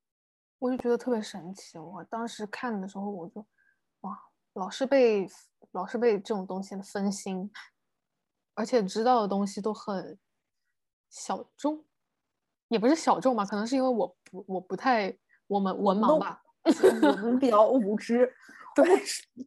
[0.59, 1.77] 我就觉得特别神奇。
[1.77, 3.45] 我当时看的时候，我就
[4.01, 4.19] 哇，
[4.53, 5.27] 老是被
[5.71, 7.49] 老是被这种东西分心，
[8.53, 10.19] 而且知道的东西都很
[11.09, 11.83] 小众，
[12.67, 15.17] 也不是小众吧，可能是因为我不我不太
[15.47, 16.43] 我们文盲吧。
[16.61, 18.31] 我们比较无知，
[18.75, 18.85] 对，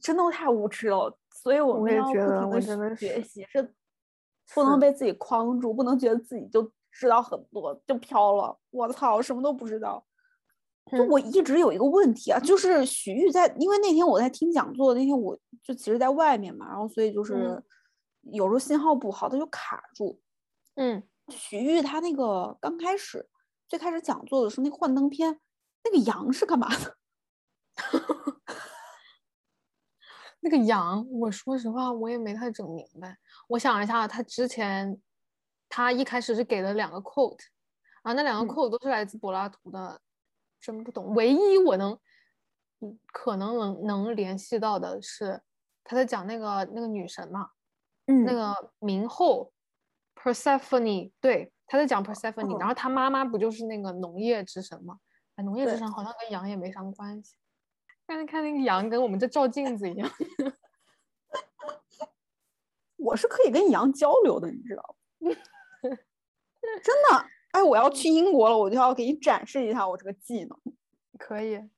[0.00, 2.02] 真的太无知了，所以我们要
[2.48, 3.74] 不停的学习，是
[4.54, 8.58] 不能被自己框住，不能觉得自己就知道很多就飘了。
[8.70, 10.04] 我操，什么都不知道。
[10.90, 17.62] 就我一直有一个问题啊，就是许玉在，因为那天我在听讲座，那天我就其实在外面嘛，然后所以就是
[18.22, 20.20] 有时候信号不好，他就卡住。
[20.74, 23.28] 嗯，许玉他那个刚开始
[23.68, 25.38] 最开始讲座的时候，那幻灯片
[25.84, 26.96] 那个羊是干嘛的？
[30.40, 33.16] 那个羊，我说实话，我也没太整明白。
[33.46, 35.00] 我想一下，他之前
[35.68, 37.38] 他一开始是给了两个 quote，
[38.02, 40.00] 啊，那两个 quote 都是来自柏拉图的，
[40.62, 41.14] 真不懂。
[41.14, 41.98] 唯一我能，
[42.80, 45.42] 嗯，可能能能联系到的是
[45.84, 47.50] 他在讲那个那个女神嘛，
[48.06, 49.52] 嗯，那个冥后
[50.14, 55.00] Persephone，对，他在讲 Persephone，然后他妈妈不就是那个农业之神吗？
[55.34, 57.34] 哎，农业之神好像跟羊也没啥关系。
[58.06, 60.08] 刚才看那个羊跟我们在照镜子一样，
[62.96, 65.30] 我是可以跟羊交流的，你知道吗？
[66.82, 70.58] 真的，哎，我要去英国了，我就要给你展示一下我这个技能。
[71.18, 71.70] 可以。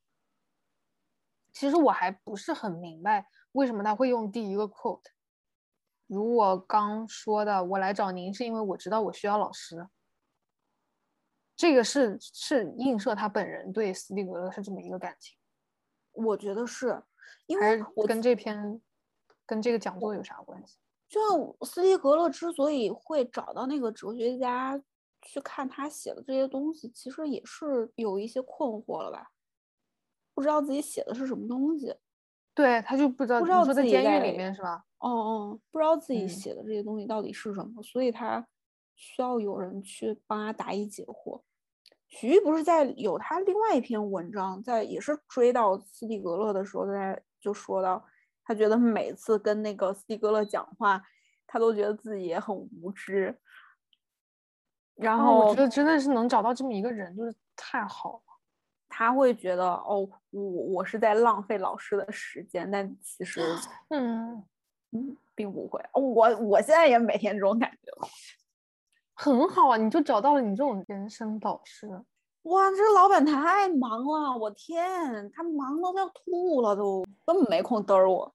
[1.53, 5.03] 其实我还不是很明白为什么他会用第一个 quote。
[6.07, 9.87] 如我刚说的，我来找您是因为我知道我需要老师。
[11.55, 15.37] 这个是是映射他本人对斯蒂格勒是这么一个感情。
[16.11, 17.01] 我觉得是，
[17.47, 18.81] 因为我跟这篇
[19.45, 20.77] 跟这个讲座有啥关系？
[21.07, 24.81] 就像斯蒂格勒之所以会找到那个哲学家
[25.25, 29.31] 去看他写的这些东西，其实也是有一些困惑了吧？
[30.33, 31.93] 不知道自己写的是什么东西。
[32.53, 34.85] 对他就不知道，不知道在监狱里面是吧？
[34.99, 38.47] 哦哦，不知道自己写的这些东西到底是什么，所以他
[38.95, 41.41] 需要有人去帮他答疑解惑。
[42.07, 48.05] 徐玉不是在有他另外一篇文章，在也是追到斯蒂格勒的时候，在就说到，
[48.43, 51.03] 他觉得每次跟那个斯蒂格勒讲话，
[51.45, 53.37] 他都觉得自己也很无知。
[54.95, 58.33] 然后我觉得真的是能找到这么一个人，就是太好了，
[58.87, 63.41] 他会觉得哦，我我是在浪费老师的时间，但其实，
[63.89, 64.43] 嗯
[64.91, 65.83] 嗯，并不会。
[65.93, 67.91] 我我现在也每天这种感觉，
[69.13, 71.89] 很好啊，你就找到了你这种人生导师。
[72.43, 78.33] 哇，这老板太忙了，我天，他忙到要吐了，都根本没空嘚儿我。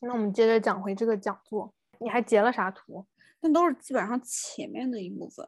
[0.00, 3.04] 那我们接着讲回这个讲座，你还截了啥图？
[3.40, 5.46] 那都是基本上前面的一部分。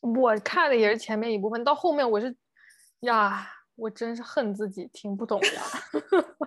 [0.00, 2.34] 我看的也是前面一部分，到后面我是，
[3.00, 5.62] 呀，我真是恨自己听不懂呀。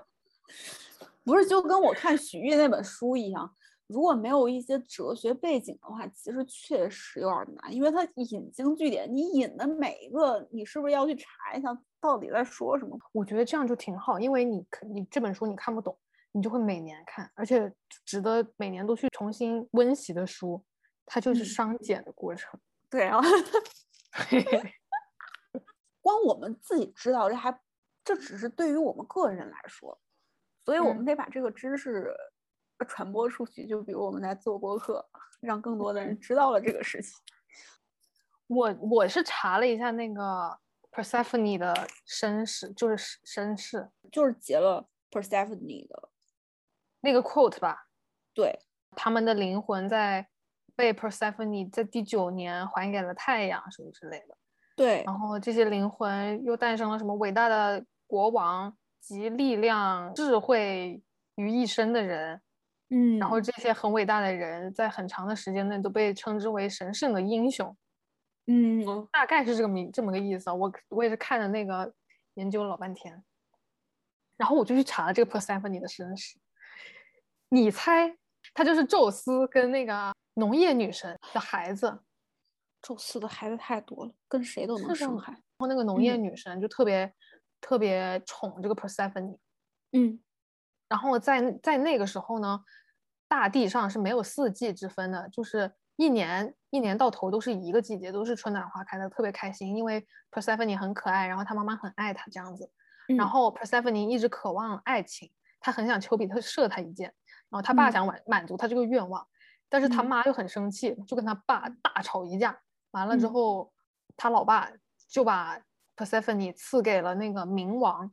[1.24, 3.56] 不是，就跟我看许玉那本书一样。
[3.88, 12.98] 如果没有一些哲学背景的话，其实确实有点难，因为它引经据典，你引的每一个，你是不是要去查一下到底在说什么？
[13.12, 15.96] 我觉得这样就挺好，因为你你这本书你看不懂，
[16.32, 17.72] 你就会每年看，而且
[18.06, 20.64] 值得每年都去重新温习的书，
[21.06, 22.60] 它就是商减的过程。
[22.90, 23.22] 对啊，
[26.02, 27.60] 光我们自己知道，这还
[28.04, 30.00] 这只是对于我们个人来说，
[30.64, 32.14] 所以我们得把这个知识。
[32.86, 35.08] 传播出去，就比如我们在做播客，
[35.40, 37.14] 让更多的人知道了这个事情。
[38.48, 40.60] 我我是查了一下那个
[40.92, 46.10] Persephone 的身世，就是身世，就是结了 Persephone 的
[47.00, 47.88] 那个 quote 吧。
[48.34, 48.60] 对，
[48.98, 50.28] 他们的灵魂在
[50.76, 54.38] 被 Persephone 在第九年还给了太阳，什么之类的。
[54.76, 61.02] 对，然后这些灵魂又诞生了什么伟大的国王集力量、智慧
[61.36, 62.42] 于一身的人。
[62.90, 67.76] 嗯，然后这些很伟大的人在很长的时间内都被称之为神圣的英雄，
[68.46, 70.54] 嗯，大概是这个名这么个意思啊。
[70.54, 71.92] 我我也是看了那个
[72.36, 73.24] 研究了老半天，
[74.38, 76.38] 然后我就去查了这个 Persephone 的身世。
[77.50, 78.16] 你猜，
[78.54, 82.02] 他就是宙斯跟那个农业女神的孩子。
[82.82, 85.32] 宙斯的孩子太多了，跟谁都能生孩。
[85.32, 87.14] 然后那个农业女神就特别
[87.62, 89.38] 特别宠这个 Persephone。
[89.94, 90.20] 嗯，
[90.90, 92.64] 然后在在那个时候呢。
[93.26, 99.76] 大地上是没有四季之分的，就是一年一年到头都是一个季节，都是春暖花开的，特别开心。
[99.76, 102.70] 因为 Persephone 很可爱，然后他妈妈很爱他这样子。
[103.18, 107.12] 然后 Persephone 一直渴望爱情，他很想丘比特射他一箭，
[107.50, 109.26] 然后他爸想满满足他这个愿望，
[109.74, 112.56] 但是他妈又很生气，就跟他爸大吵一架。
[112.92, 113.74] 完了之后，
[114.16, 114.70] 他老爸
[115.10, 115.60] 就把
[115.96, 118.06] Persephone 赐给了那个冥王，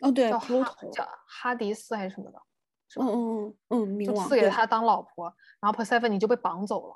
[0.00, 0.46] 哦对，叫哈
[0.92, 2.38] 叫哈迪斯还是什么的。
[3.00, 6.94] 嗯嗯嗯嗯，就赐给他当老婆，然后 Persephone 就被绑走了，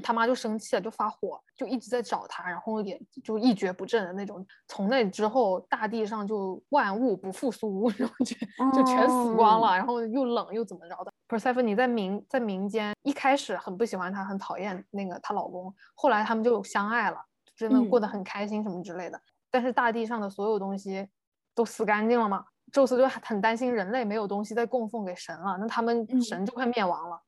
[0.00, 4.46] 他妈就生气了，就发火，就一直在找他，然后也就一蹶不振的那种。
[4.68, 8.34] 从那之后，大地上就万物不复苏，然 后就
[8.72, 11.12] 就全死光了，然后又冷又怎么着的。
[11.28, 17.18] Persephone 在民在民间一开始很不喜欢他，很讨厌那个她老公，后来他们就相爱了，
[17.56, 19.20] 真的过得很开心什么之类的。
[19.50, 21.08] 但是大地上的所有东西
[21.54, 22.44] 都死干净了嘛。
[22.72, 27.20] 宙斯就很担心人类没有东西再供奉给神了，那他们神就快灭亡了。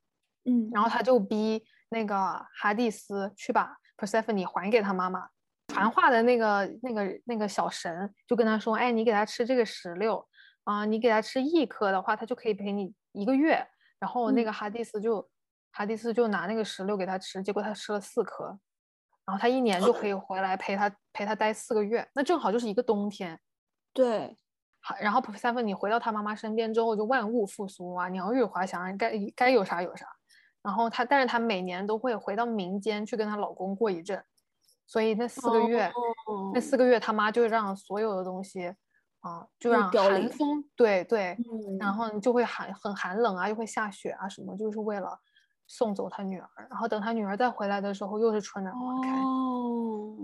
[0.45, 1.61] 嗯，然后他就逼
[1.93, 2.17] 那个
[2.59, 5.29] 哈蒂斯去把 Persephone 还给他妈妈。
[5.69, 10.27] 传话的那个那个那个小神就跟他说：“哎，你给他吃这个石榴
[10.65, 13.67] 啊，你给他吃一颗的话，他就可以陪你一个月。”
[14.01, 15.27] 然后那个哈蒂斯就
[15.71, 18.47] 哈蒂斯就拿那个石榴给他吃，结果他吃了四颗，
[19.25, 23.39] 然后他一年就可以回来陪他陪他待四个月，那正好就是一个冬天。
[23.93, 24.37] 对。
[24.85, 30.07] 好，然后 Persephone 你回到他妈妈身边之后，就万物复苏啊，鸟语花香，该该有啥有啥。
[30.63, 34.23] 然后她，但是她每年都会回到民间去跟她老公过一阵，
[34.87, 35.91] 所以那四个月，
[36.55, 38.75] 那四个月她妈就让所有的东西，
[39.21, 41.37] 啊，就让寒风，对对，
[41.81, 45.19] 然后就会寒很寒冷啊，又会下雪啊什么，就是为了
[45.67, 46.49] 送走他女儿。
[46.71, 49.11] 然后等他女儿再回来的时候，又是春暖花开。
[49.21, 50.17] 哦，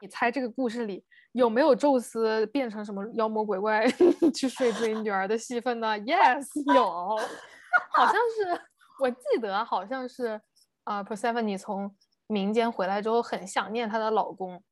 [0.00, 1.04] 你猜这个故事里？
[1.32, 3.86] 有没有宙斯变成什么妖魔鬼怪
[4.34, 6.82] 去睡自己女儿的戏份呢？Yes，有，
[7.92, 8.60] 好像是，
[8.98, 10.40] 我记得好像是，
[10.84, 11.94] 啊，Persephone 从
[12.26, 14.62] 民间回来之后很想念她的老公，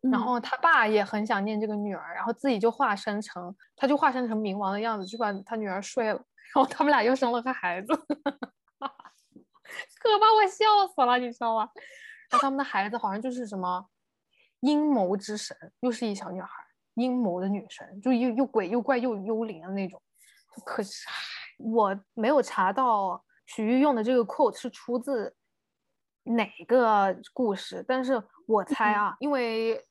[0.00, 6.20] 然后她爸也很想念这个女儿，然后自己就化身成，他就化身成冥王的样子去把他女儿睡了，
[6.54, 7.88] 然后他们俩又生了个孩子，
[10.00, 11.68] 可把我笑死了，你知道吗？
[12.30, 13.86] 然后他们的孩子好像就是什么。
[14.60, 16.48] 阴谋之神又是一小女孩，
[16.94, 20.00] 阴谋的女神，就又又鬼又怪又幽灵的那种。
[20.64, 21.06] 可是
[21.58, 25.34] 我没有查到许玉用的这个 quote 是出自
[26.24, 29.84] 哪个故事，但是我猜啊，因为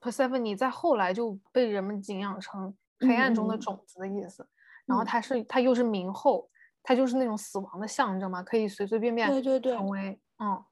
[0.00, 4.46] Persephone 在后来就被人们敬仰成黑暗中的种子的意思，
[4.86, 6.48] 然后他是他又是冥后，
[6.82, 10.64] 他就是那种死亡的象征嘛，可以随随便便对对对成为嗯，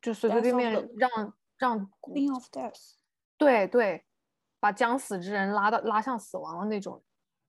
[0.00, 1.32] 就随随便便让。
[1.58, 2.94] 让 Queen of Death，
[3.38, 4.04] 对对，
[4.58, 7.00] 把将死之人拉到拉向死亡的那种。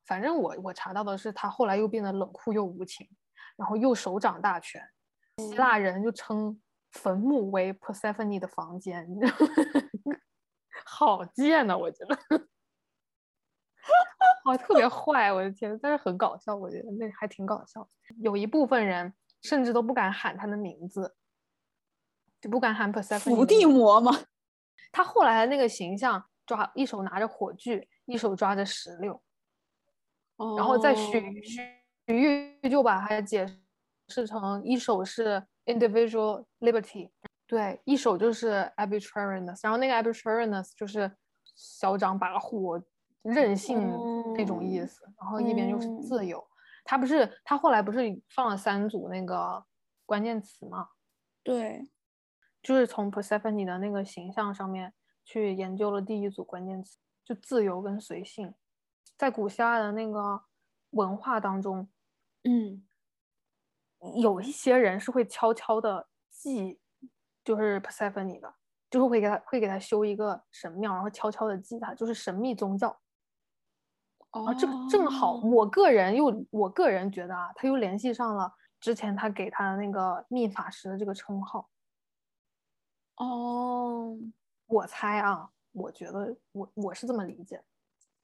[0.06, 3.10] 反正我我查到的是，他后来又变得冷酷又无情，
[3.56, 4.82] 然后又手掌大权。
[5.38, 9.08] 希腊人就称坟墓为 Persephone 的房间，
[10.86, 11.76] 好贱呐！
[11.76, 12.16] 我觉得，
[14.46, 15.80] 哦，特别坏，我的天！
[15.82, 17.90] 但是很搞笑，我觉得那还挺搞笑。
[18.20, 21.16] 有一部分人甚至都不敢喊他的名字，
[22.40, 23.36] 就不敢喊 Persephone。
[23.36, 24.12] 伏地魔吗？
[24.92, 29.20] 他后来的那个形象，抓一手拿着火炬，一手抓着石榴。
[30.58, 31.62] 然后在许许
[32.08, 33.48] 许就把它解
[34.08, 37.10] 释成一首是 individual liberty，
[37.48, 41.10] 对，一首就是 arbitrariness，然后那个 arbitrariness 就是
[41.56, 42.84] 嚣张跋扈、
[43.22, 43.80] 任性
[44.36, 46.46] 那种意思，然后一边就是自由。
[46.84, 48.02] 他不是他后来不是
[48.36, 49.64] 放了三组那个
[50.06, 50.90] 关键词吗？
[51.42, 51.90] 对，
[52.62, 54.94] 就是从 Persephone 的那个形象上面
[55.24, 58.54] 去研究了第一组关键词，就自由跟随性。
[59.18, 60.44] 在古希腊的那个
[60.90, 61.88] 文化当中，
[62.44, 62.84] 嗯，
[64.22, 66.80] 有一些人是会悄悄的祭，
[67.44, 68.54] 就是 Persephone 的，
[68.90, 73.00] 就是会给他会给他修一个神庙，然后悄悄的记他，就是神秘宗教。
[74.32, 81.70] 哦，这个正好，我个人又我个人觉得啊，他又联系上了之前他给他的那个秘法师的这个称号。
[83.18, 84.18] 哦，
[84.66, 87.64] 我猜啊，我觉得我我是这么理解。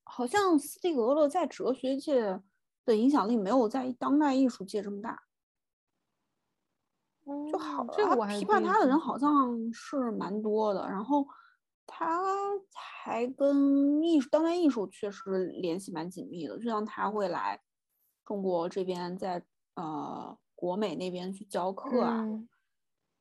[0.04, 2.42] 好像斯蒂格勒在哲学界
[2.90, 5.22] 的影响力没有在当代艺术界这么大，
[7.52, 7.86] 就好。
[7.86, 11.28] 他批判他的人好像是蛮多的，然后
[11.86, 12.20] 他
[12.74, 16.58] 还跟艺术、当代艺术确实联系蛮紧密的。
[16.58, 17.62] 就像他会来
[18.26, 22.26] 中国这边，在呃国美那边去教课啊，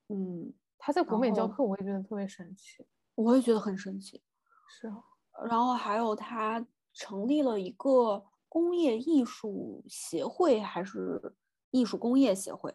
[0.09, 4.23] 嗯，他在国美教课，我也觉得特别神奇，我也觉得很神奇，
[4.67, 5.05] 是啊。
[5.47, 6.67] 然后还有他。
[6.95, 8.25] 成立了一个
[8.59, 11.33] 工业艺术协会，还是
[11.71, 12.75] 艺术工业协会，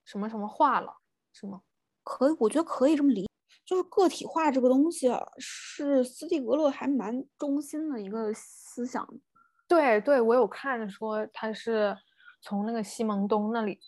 [0.03, 0.97] 什么什么化了，
[1.31, 1.61] 是吗？
[2.03, 3.25] 可以，我觉得可以这么理。
[3.65, 9.05] 就是个体化这个东西啊，是斯蒂格勒还蛮中心的一个思想。
[9.67, 11.97] 对对，我有看说他是
[12.41, 13.79] 从那个西蒙东那里。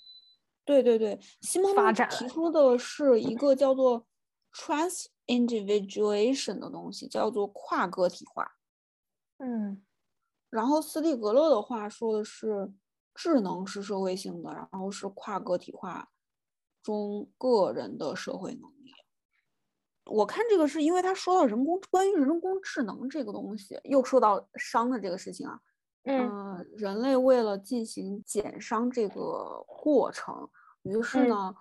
[0.65, 4.05] 对对对，西蒙东提出的是一个叫做
[4.53, 8.57] transindividuation 的东西，叫做跨个体化。
[9.37, 9.81] 嗯，
[10.49, 12.73] 然后斯蒂格勒的话说的是
[13.13, 16.09] 智能是社会性的，然后是跨个体化
[16.81, 18.91] 中个人的社会能力。
[20.09, 25.59] 我看这个是因为他说到人工关于人工智能这个东西，又说到伤的这个事情啊。
[26.03, 30.49] 嗯，人类为了进行减伤这个过程，
[30.83, 31.53] 于是呢，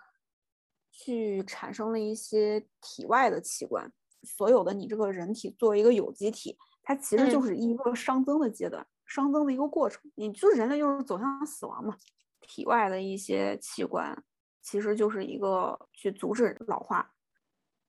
[0.92, 3.92] 去产生了一些体外的器官。
[4.22, 10.00] 所有的你这个人体作为一个有机体，它其实就是一个熵增的阶段，熵增的一个过程。
[10.14, 11.96] 你就是人类就是走向死亡嘛。
[12.40, 14.16] 体外的一些器官
[14.62, 17.12] 其实就是一个去阻止老化。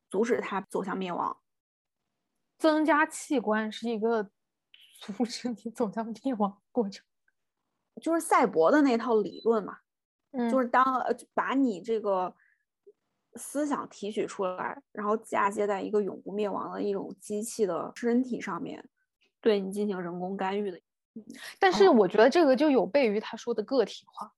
[0.09, 1.37] 阻止它走向灭亡，
[2.57, 4.23] 增加器官是一个
[4.99, 7.05] 阻 止你走向灭亡过程，
[8.01, 9.79] 就是赛博的那套理论嘛。
[10.31, 10.83] 嗯，就是当
[11.33, 12.35] 把你这个
[13.35, 18.89] 思想提取出来，然后嫁接在一个永不灭亡的一种机器的身体上面，
[19.39, 20.81] 对你进行人工干预的。
[21.59, 24.33] 但是我觉得这个就有悖于他说的个体化。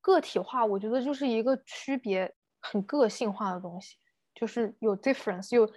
[0.00, 3.96] 个体化，我觉得就是一个区别很个性化的东西。
[4.42, 5.70] 就是有 difference，有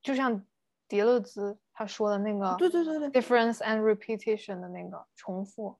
[0.00, 0.46] 就像
[0.86, 5.74] 迪勒兹他说的那个，对对对对，difference and repetition 的那个重复。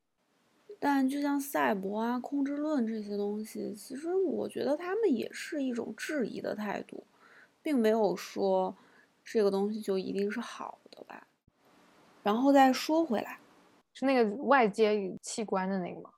[0.81, 7.07] 但就像赛博啊、控制论这些东西，其实我觉得他们也是一种质疑的态度，
[7.63, 8.77] 并没有说
[9.23, 11.29] 这个东西就一定是好的吧。
[12.25, 13.39] 然后再说回来，
[13.95, 16.11] 是那个外接与器官的那个吗？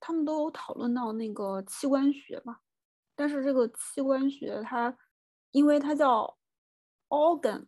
[0.00, 2.56] 他们都有讨论到那个器官学嘛，
[3.14, 4.96] 但是这个器官学它，
[5.56, 6.36] 因为它叫
[7.08, 7.66] organ，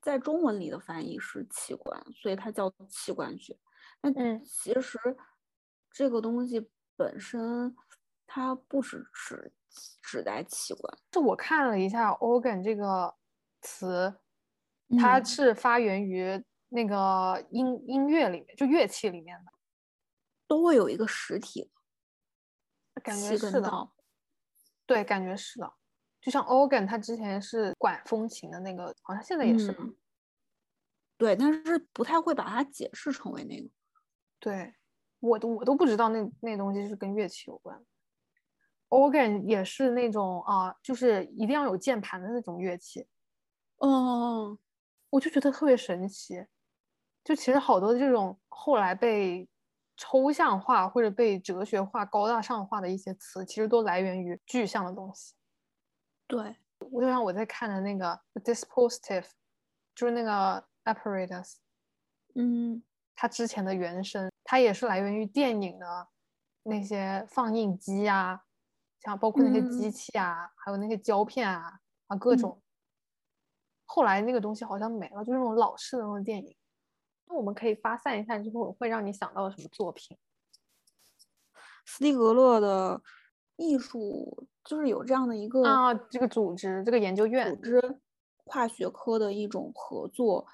[0.00, 3.58] 在中文里的翻译是器官，所以它叫器官学。
[4.00, 4.96] 那其实
[5.90, 7.76] 这个东西本身
[8.24, 9.52] 它不只指
[10.00, 10.98] 指代器官。
[11.10, 13.16] 就我看了一下 organ 这个
[13.62, 14.20] 词，
[14.96, 19.50] 它是发源于那个音音乐里面，就乐器里面的，
[20.46, 21.68] 都会有一个实体，
[23.02, 23.90] 感觉是的。
[24.86, 25.74] 对，感觉是的。
[26.20, 29.74] 就像 organ，它之前是管风琴的那个，好像现在也是。
[31.16, 33.68] 对，但是不太会把它解释成为那个。
[34.38, 34.74] 对，
[35.18, 37.78] 我都我都不知道那那东西是跟乐器有关。
[38.88, 43.06] organ 也是那种啊，就是一定要有键盘的那种乐器。
[43.78, 44.58] 嗯，
[45.10, 46.46] 我就觉得特别神奇。
[47.22, 49.46] 就其实好多这种后来被
[49.96, 55.34] 抽象化或者被哲学化、高大上化的一些词，其实都来源于具象的东西。
[56.30, 56.56] 对，
[56.90, 59.26] 我就像我在看的那个 dispositive，
[59.94, 61.56] 就是那个 apparatus。
[62.36, 62.82] 嗯。
[63.16, 66.08] 它之前的原声，它也是来源于电影的
[66.62, 68.46] 那些放映机啊，
[69.00, 72.62] 像包括那些机器啊，还有那些胶片啊啊各种。
[73.84, 76.56] 后来那个东西好像没了，就是那种老式的那种电影。
[77.26, 80.16] 那我们可以发散一下之后，会让你想到什么作品？
[81.84, 83.02] 斯蒂格勒的
[83.60, 88.00] 艺术就是有这样的一个啊，这个组织，这个研究院组织，
[88.44, 90.46] 跨学科的一种合作。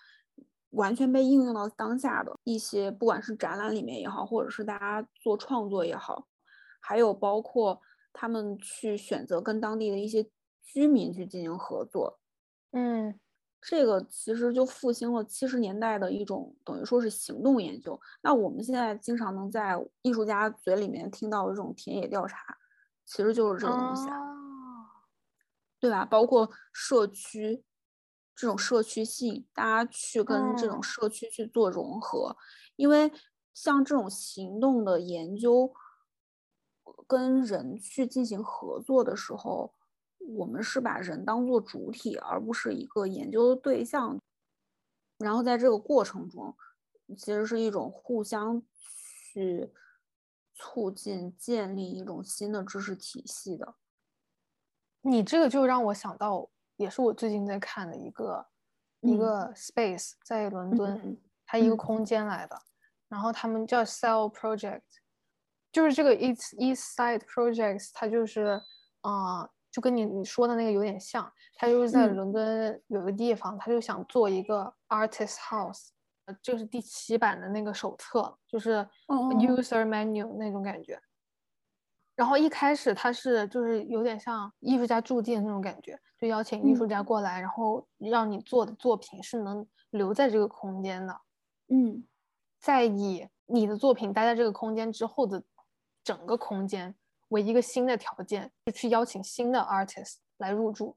[0.70, 6.26] 完全被应用到当下的一些，不管是展览里面也好，或者是大家做创作也好，
[6.80, 7.80] 还有包括
[8.12, 10.28] 他们去选择跟当地的一些
[10.62, 12.18] 居民去进行合作，
[12.72, 13.18] 嗯，
[13.62, 17.98] 这个其实就复兴了七十年代的一种等于说是行动研究。
[18.20, 22.54] 那我们现在经常能在艺术家嘴里面听到的这种田野调查，
[23.06, 24.36] 其实就是这个东西啊，
[25.80, 26.04] 对吧？
[26.04, 27.64] 包括社区。
[28.38, 32.36] 这种社区性，大家去跟这种社区去做融合，
[32.76, 33.10] 因为
[33.54, 35.72] 像这种行动的研究，
[37.06, 39.72] 跟人去进行合作的时候，
[40.18, 44.20] 我们是把人当做主体，而不是一个研究的对象。
[45.16, 46.54] 然后在这个过程中，
[47.16, 48.62] 其实是一种互相
[49.32, 49.72] 去
[50.56, 53.76] 促进、建立一种新的知识体系的。
[55.02, 56.50] 你这个就让我想到。
[56.78, 58.46] 也是我最近在看的一个
[59.00, 62.54] 一个 space，在伦敦，它一个空间来的。
[63.08, 64.82] 然后他们叫 Cell Project，
[65.72, 68.60] 就是这个 East East Side Projects，它就是
[69.00, 71.32] 啊，就跟你你说的那个有点像。
[71.54, 75.88] 它就是在伦敦有个地方，他就想做一个 Artist House，
[76.42, 81.00] 这是第七版的那个手册，就是 User Menu 那种感觉。
[82.14, 91.20] 然后一开始他是就是有点像艺术家驻地的那种感觉，就邀请艺术家过来，然后让你做的作品是能留在这个空间的。
[91.68, 92.04] 嗯，
[92.58, 95.42] 再以你的作品待在这个空间之后的
[96.02, 96.94] 整个空间
[97.28, 100.96] 为一个新的条件，就去邀请新的 artist 来入驻，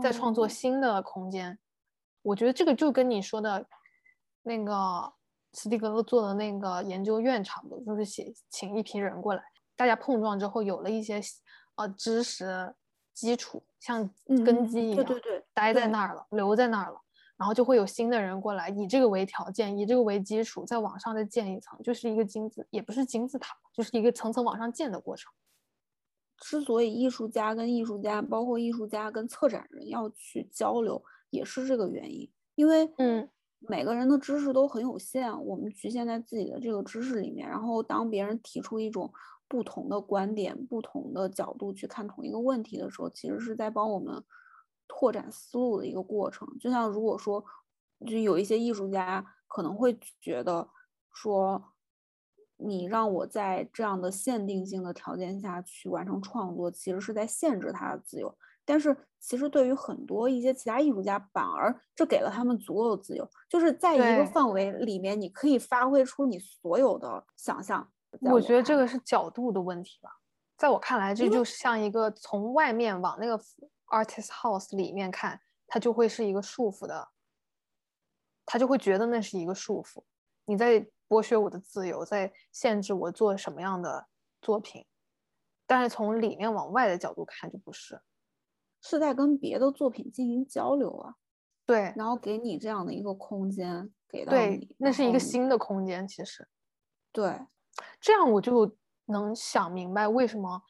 [0.00, 1.58] 再创作新的空间。
[2.22, 3.66] 我觉得这个就跟你说的
[4.42, 5.12] 那个
[5.52, 9.42] 斯蒂格勒做的那个研究院差不多，就是写请一批人过来。
[9.76, 11.20] 大家碰撞之后有了一些
[11.76, 12.74] 呃知识
[13.14, 14.08] 基础，像
[14.44, 17.00] 根基一样，对对对，待在那儿了，留在那儿了，
[17.36, 25.32] 然后就会有新的人过来，以这个为条件，以这个为基础，再往上再建一层，就是一个金字，也不是金字塔，就是一个层层往上建的过程。
[26.36, 33.28] 之所以艺术家跟艺术家，包括艺术家跟策展人要去交流，也是这个原因，因为嗯，
[33.60, 39.12] 每个人的知识都很有限，我们局限在自己的这个知识里面，然后当别人提出一种。
[39.50, 44.22] 不同的观点、不同的角度去看同一个问题的时候，其实是在帮我们
[44.86, 46.46] 拓展思路的一个过程。
[46.60, 47.44] 就像如果说，
[48.06, 50.68] 就有一些艺术家可能会觉得
[51.12, 51.72] 说，
[52.58, 58.32] 你让我在这样的限定性的条件下去完成创作，其实是在限制他的自由。
[58.64, 67.88] 但是，其实对于很多一些其他艺术家，反而这给了他们足够的自由，就是在一个范围里面，你可以发挥出你所有的想象。
[68.20, 70.10] 我觉得这个是角度的问题吧，
[70.56, 73.38] 在我看来，这就像一个从外面往那个
[73.86, 77.08] artist house 里面看，它就会是一个束缚的，
[78.44, 80.02] 他就会觉得那是一个束缚，
[80.46, 84.08] 你在剥削我的自由，在限制我做什么样的
[84.42, 84.84] 作品。
[85.66, 88.00] 但是从里面往外的角度看，就不是，
[88.82, 91.14] 是在跟别的作品进行交流啊。
[91.66, 96.06] 对，然后给你这样的一个空间，给到你，那是一个新的空间。
[96.08, 96.48] 其实，
[97.12, 97.38] 对，
[98.00, 98.76] 这样我就
[99.06, 100.62] 能想明白为什么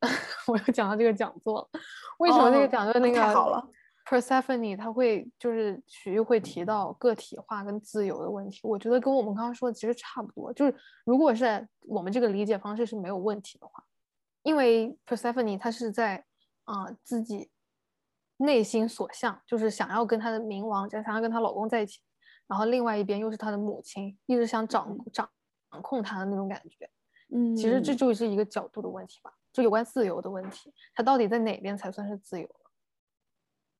[0.46, 1.80] 我又讲到这个讲座了，
[2.18, 3.66] 为什么那个讲座那个好了。
[4.08, 10.52] Persephone，他会就是徐玉会提到个体化跟自由的问题，我觉得跟我们刚刚说的其实差不多。
[10.52, 10.74] 就是
[11.06, 13.82] 如果是我们这个理解方式是没有问题的话，
[14.42, 16.24] 因为 Persephone 他是在
[16.66, 17.50] 啊自己
[18.36, 22.00] 内心所向，就是想要跟她的冥王，就想要跟她老公在一起，
[22.46, 25.28] 然后另外一边又是她的母亲，一直想掌掌
[25.70, 26.90] 掌控她的那种感觉。
[27.30, 32.48] 嗯，其实这就是一个角度的问题吧，就有关自由的问题，她到底在哪边才算是自由？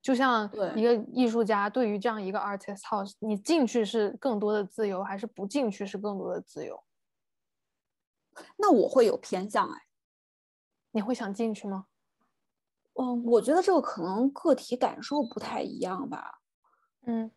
[0.01, 6.81] 就像一个艺术家，对于这样一个 artist house，你进去是更多的自由，还是不进去是更多的自由？
[8.55, 9.81] 那我会有偏向哎，
[10.91, 11.87] 你会想进去吗？
[12.99, 16.41] 嗯，我觉得这个可能个体感受不太一样吧。
[17.05, 17.31] 嗯，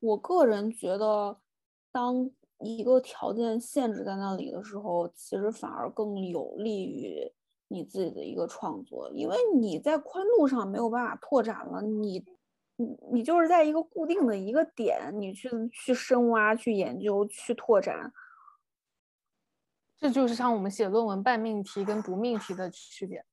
[0.00, 1.38] 我个人觉得，
[1.90, 2.30] 当
[2.60, 7.32] 一个条件限制在那里的时候，其实反而更有利于。
[7.72, 12.18] 你自己的一个创作，因为你在宽度上没有办法拓展了，你，
[12.74, 18.12] 你你就是在一个固定的一个点，你去去深挖、去研究、去拓展，
[19.96, 23.24] 这就是像我们写论文半命题跟不命题的区别。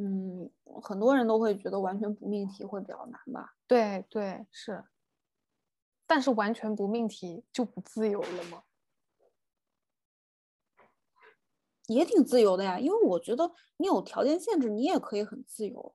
[0.00, 0.48] 嗯，
[0.80, 3.56] 很多人都会觉得完全不命题会比较难吧？
[3.66, 4.84] 对对是，
[6.06, 8.62] 但是完全不命题就不自由了吗？
[11.88, 15.94] 也挺自由的呀，因为我觉得你有条件限制，你也可以很自由。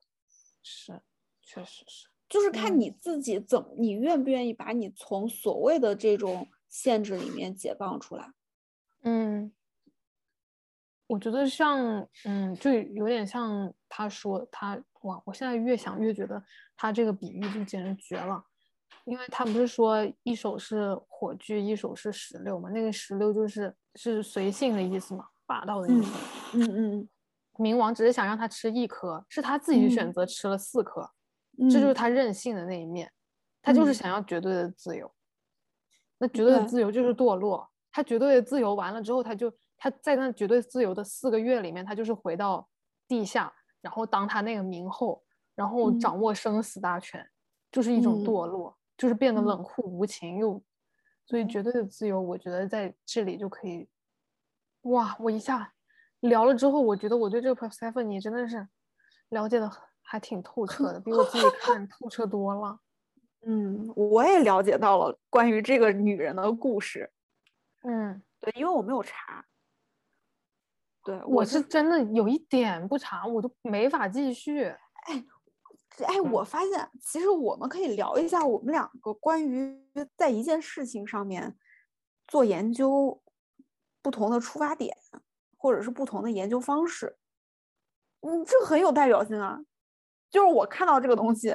[0.61, 1.01] 是，
[1.41, 8.33] 确实是，就是看你自己怎么，你愿不愿意把你从所谓的这种限制里面解放出来。
[9.03, 9.53] 嗯，
[11.07, 16.41] 我觉得像，嗯，就有点像他说他哇，我现在越想越觉得
[16.75, 18.43] 他这个比喻就简直绝了，
[19.05, 25.27] 因为他不是说一手是火炬，一手是石榴嘛，那个石榴就是是随性的意思嘛。
[25.45, 26.11] 霸道的意思，
[26.53, 26.61] 嗯
[27.01, 27.09] 嗯，
[27.55, 31.07] 冥王只是想让他吃一颗，是他自己选择吃了四颗，
[31.69, 33.11] 这就是他任性的那一面，
[33.61, 35.13] 他就是想要绝对的自由，
[36.17, 39.53] 那绝对的自由就是堕落，他绝对的自由完了之后，他就
[39.83, 42.65] 他在那绝对自由的四个月里面，他就是回到
[43.05, 45.21] 地下，然后当他那个冥后，
[45.55, 47.29] 然后掌握生死大权，
[47.69, 50.63] 就是一种堕落，就是变得冷酷无情又，
[51.25, 53.89] 所以绝对的自由，我觉得在这里就可以。
[54.83, 55.73] 哇，我一下
[56.21, 58.65] 聊了之后，我觉得我对这个 Persephone 真的是
[59.31, 59.69] 了解的
[60.01, 62.79] 还挺透彻的，比我自己看透彻多了。
[63.45, 67.11] 嗯，我也了解到了关于这个女人的故事。
[67.81, 69.45] 嗯，对，因为我没有查。
[71.03, 74.63] 对，我是真的有一点不查，我都没法继续。
[74.63, 75.25] 哎，
[76.05, 79.85] 哎，我发现其实我们可以聊一下我们两个关于
[80.15, 81.55] 在一件事情上面
[82.27, 83.19] 做研究。
[84.03, 84.93] 不同的出发点，
[85.55, 87.15] 或者是不同的研究方式，
[88.19, 89.57] 嗯，这很有代表性啊。
[90.29, 91.51] 就是我看到这个东西，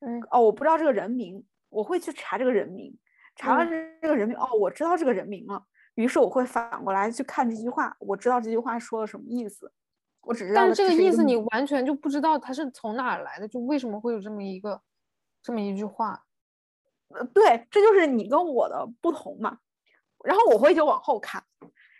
[0.00, 2.98] 嗯，哦，我不知道这个人名，我会去查这个人名，
[3.36, 3.68] 查完
[4.00, 5.62] 这个人名，哦，我知道这个人名了。
[5.94, 9.72] 于是我会反过来去看这句话，我知道这句话说了什么意思。
[10.22, 14.80] 我只知道，但是这个意思你完全就不知道它是从哪儿来的，就为什么会有这么一个
[15.42, 16.24] 这么一句话？
[17.08, 19.58] 呃，对，这就是你跟我的不同嘛。
[20.24, 21.44] 然后我会就往后看。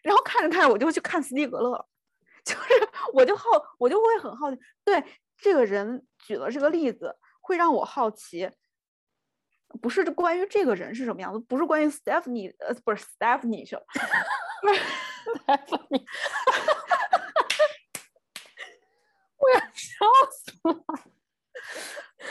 [0.02, 1.86] 然后看着看着，我就去看斯蒂格勒，
[2.44, 3.44] 就是我就好，
[3.78, 5.04] 我就会很好奇，对
[5.36, 8.50] 这个人举了这个例子，会让我好奇，
[9.80, 13.84] 不是关于这个人是什么样子，不是关于 Stephanie，呃，不是 Stephanie 去了，
[14.62, 14.74] 不是
[15.38, 16.04] Stephanie，
[19.38, 20.74] 我要笑死了，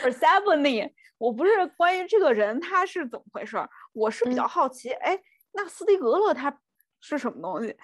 [0.02, 3.56] 不是 Stephanie，我不是关于这个人他是怎么回事，
[3.92, 5.20] 我是比较好奇，哎，
[5.52, 6.60] 那斯蒂格勒他。
[7.06, 7.76] 是什么东西？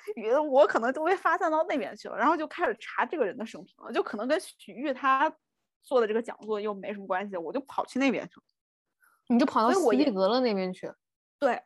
[0.50, 5.30] 我可能就被发散到那边去了，然后就开始查这个人的生平了，就可能跟许玉他
[5.82, 8.42] 做的这个讲座又没什么关系，我就跑去那边去了。
[9.30, 10.92] 你就跑到斯蒂格勒那边去？
[11.38, 11.62] 对，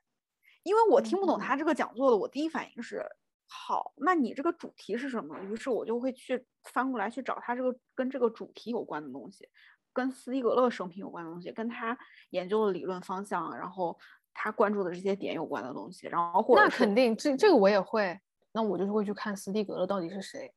[0.62, 3.04] 因为我听不懂他这个讲座的，我第一反应是，
[3.48, 5.38] 好，那你这个主题是什么？
[5.40, 9.48] 于是我就会去翻过来去找他这个跟这个主题有关的东西，
[9.92, 11.98] 跟斯蒂格勒生平有关的东西，跟他
[12.30, 13.98] 研究的理论方向，然后。
[14.36, 20.52] 他关注的这些点有关的东西，然后或者那肯定这这个我也会，那我就是会去看斯蒂格勒到底是谁。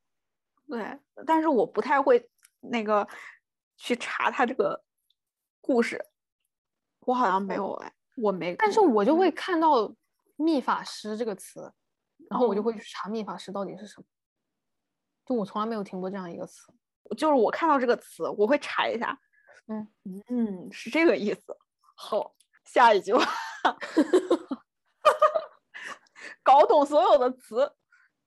[0.66, 2.28] 对，但是我不太会
[2.58, 3.06] 那个
[3.76, 4.82] 去查他这个
[5.60, 6.04] 故事，
[7.08, 8.54] 我好像没有哎，我没。
[8.56, 9.90] 但是我就会看到
[10.36, 11.72] “秘法师”这个词，
[12.28, 14.04] 然后我就会去查“秘法师”到底是什么。
[15.24, 16.70] 就我从来没有听过这样一个词，
[17.16, 19.18] 就是我看到这个词，我会查一下。
[19.68, 19.88] 嗯
[20.28, 21.56] 嗯，是这个意思。
[21.94, 22.34] 好，
[22.66, 23.24] 下一句话，
[26.44, 27.72] 搞懂所有的词，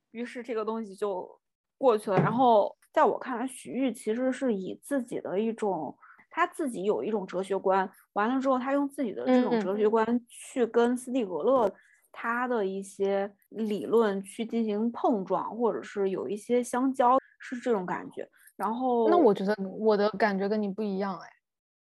[0.10, 1.40] 于是这个东西就
[1.78, 2.18] 过去了。
[2.18, 5.96] 然后在我看来，徐玉其实是以自己的一种，
[6.32, 11.72] 他自己有一种哲学观，完了之后，他用自己的这种哲学观去跟斯蒂格勒
[12.12, 18.28] 他的一些理论去进行碰撞，或者是有一些相交，是这种感觉。
[18.56, 21.30] 然后，那我觉得我的感觉跟你不一样，哎，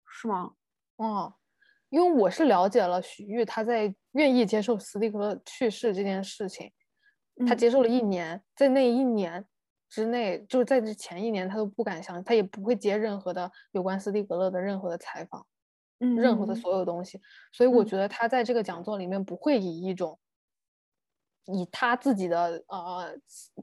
[0.07, 0.53] 是吗？
[0.97, 1.35] 哦。
[1.91, 6.73] 因为我是了解了许玉，他在愿意接受斯蒂格勒去世这件事情，
[7.47, 9.45] 他接受了一年，在那一年
[9.89, 15.47] 之内，就是在这前一年，他都不敢相信，他也不会接任何的有关斯蒂格勒的任何的采访，
[16.01, 17.21] 嗯，任何的所有东西。
[17.53, 20.19] 所以我觉得他在这个讲座里面不会以一种
[21.47, 23.15] 以他自己的呃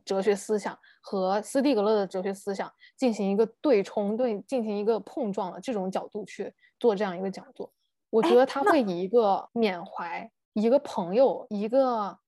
[0.05, 7.74] 哲学思想和斯蒂格勒的哲学思想进行一个对冲、对进行一个碰撞的这种角度去做这样一个讲座。
[8.11, 12.19] 我觉得他会以一个缅怀，一个朋友，一个，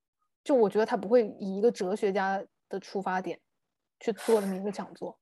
[0.42, 3.38] 就我觉得他不会以一个哲学家的出发点
[4.04, 5.18] 去做这么一个讲座。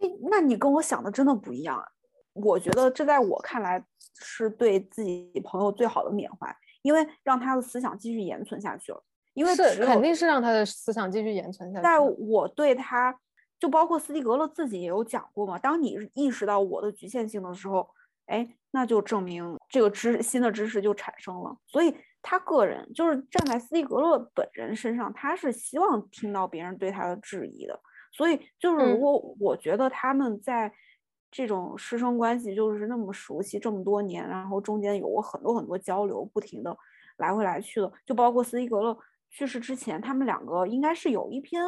[0.00, 1.84] 哎，那你跟我想的真的不一样啊！
[2.32, 3.84] 我觉得这在我看来
[4.18, 9.04] 是对自己朋友最好的缅怀，因为让他的思想继续延存下去了。
[9.34, 11.82] 因为是肯定是让他的思想继续延存下去。
[11.82, 13.14] 在我对他，
[13.58, 17.88] 就包括斯蒂格勒自己也有讲过嘛，当你意识到我的局限性的时候。
[18.26, 21.54] 哎，那就证明这个知新的知识就产生了。
[21.66, 27.78] 所以他个人就是站在斯蒂格勒本人身上，他是希望听到别人对他的质疑的。
[28.14, 30.72] 所以就是如果我觉得他们在
[31.30, 36.74] 这种师生关系就是那么熟悉这么多年，然后中间有过很多很多交流，不停的
[37.16, 38.96] 来回来去的，就包括斯蒂格勒
[39.30, 41.62] 去世之前，他们两个应该是有一篇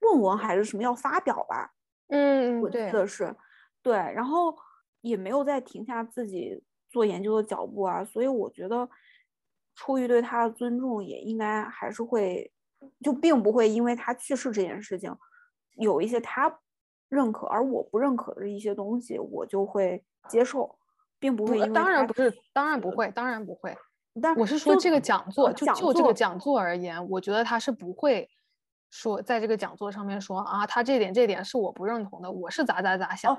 [0.00, 1.72] 论文还是什么要发表吧？
[2.08, 3.34] 嗯，我记得是，
[3.82, 4.54] 对，然后。
[5.02, 8.88] 也没有再停下自己做研究的脚步啊，所以我觉得，
[9.74, 12.52] 出于对他的尊重，也应该还是会，
[13.00, 15.12] 就并不会因为他去世这件事情，
[15.76, 16.58] 有一些他
[17.08, 20.78] 认可而我不认可的一些东西，我就会接受，
[21.18, 23.76] 并不会因为当然不是，当然不会，当然不会。
[24.20, 28.28] 但我是说这个讲座，就就这个讲座而言，我觉得他是不会
[28.90, 33.36] 说在这个讲座上面说啊，他这点这点是我不认同的，我是咋咋咋想。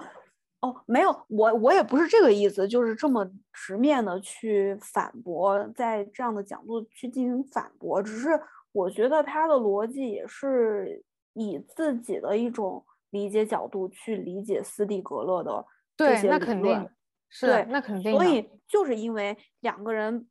[0.62, 8.40] 哦，没有，我我也不是这个意思，就是这么直面的去反驳，在这样的讲座去进行反驳，只是
[8.72, 11.04] 我觉得他的逻辑也是
[11.34, 15.66] 以自己的一种理解角度去理解斯蒂格勒的
[15.98, 16.90] 这些理论，
[17.30, 18.12] 是对，那肯定。
[18.12, 20.28] 所以就是因为两个人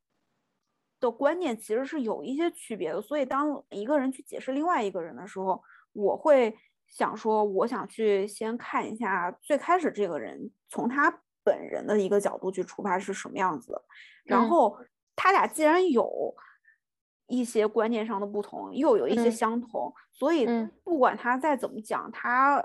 [0.99, 6.57] 的观念其实是有一些区别的，所以当一个人去解释另外一个人的时候，我会。
[6.89, 13.83] 想说，我想去先看一下最开始这个人从他本人的一个角度去出发是什么样子的，
[14.25, 14.77] 然后
[15.17, 16.35] 他俩既然有
[17.33, 20.47] 一些观念上的不同，又有一些相同，所以
[20.85, 22.65] 不管他再怎么讲，他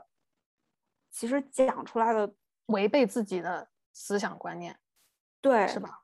[1.09, 2.33] 其实讲出来的
[2.67, 4.77] 违背自己的思想观念，
[5.41, 6.01] 对，是吧？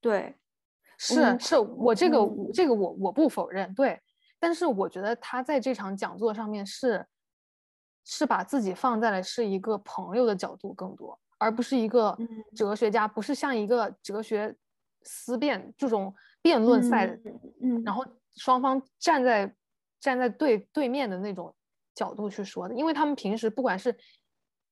[0.00, 0.34] 对，
[0.96, 2.18] 是是，我这个
[2.52, 4.00] 这个我我不否认，对，
[4.38, 7.06] 但是我觉得他在这场讲座上面是。
[8.02, 12.16] 是把自己放在了是一个朋友的角度更多，而不是一个
[12.56, 14.56] 哲学家，不是像一个哲学
[15.02, 16.12] 思辨这种
[16.42, 17.06] 辩论赛，
[17.62, 18.04] 嗯，然后
[18.36, 19.54] 双方站在
[20.00, 21.54] 站在对对面的那种
[21.94, 23.96] 角度去说的，因为他们平时不管是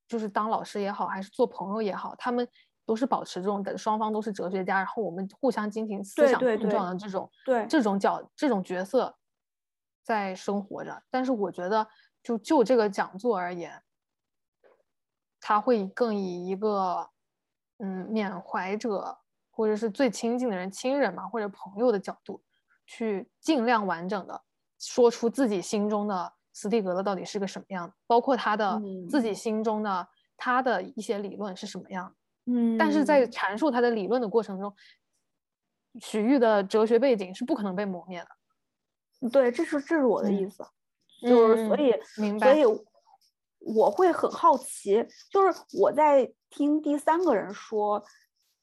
[0.07, 2.47] 就是当老师也好，还是做朋友也好，他们
[2.87, 7.66] 都是保持这种的，双方都是哲学家，然后我们互相进行思想碰撞的这种对。
[7.66, 9.16] 这种角这种角色
[10.03, 11.87] 在生活着，但是我觉得。
[12.21, 13.81] 就就这个讲座而言，
[15.41, 17.09] 他会更以一个
[17.79, 19.21] 嗯缅怀者
[19.59, 22.41] 或者是最亲近的人、亲人嘛或者朋友的角度，
[22.87, 24.41] 去尽量完整的
[24.79, 28.81] 说出自己心中的斯蒂格勒到底是个什么样，包括他的
[29.11, 32.15] 自己心中的他的一些理论是什么样。
[32.47, 34.73] 嗯，但是在阐述他的理论的过程中，
[36.01, 39.29] 许玉的哲学背景是不可能被磨灭的。
[39.29, 40.65] 对，这是这是我的意思。
[41.21, 42.81] 就是所以明白，所以
[43.59, 48.05] 我会很好奇，就是我在听第三个人说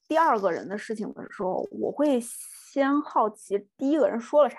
[0.07, 4.57] 第二个人的事情的时候，我会先好奇第一个人说了啥，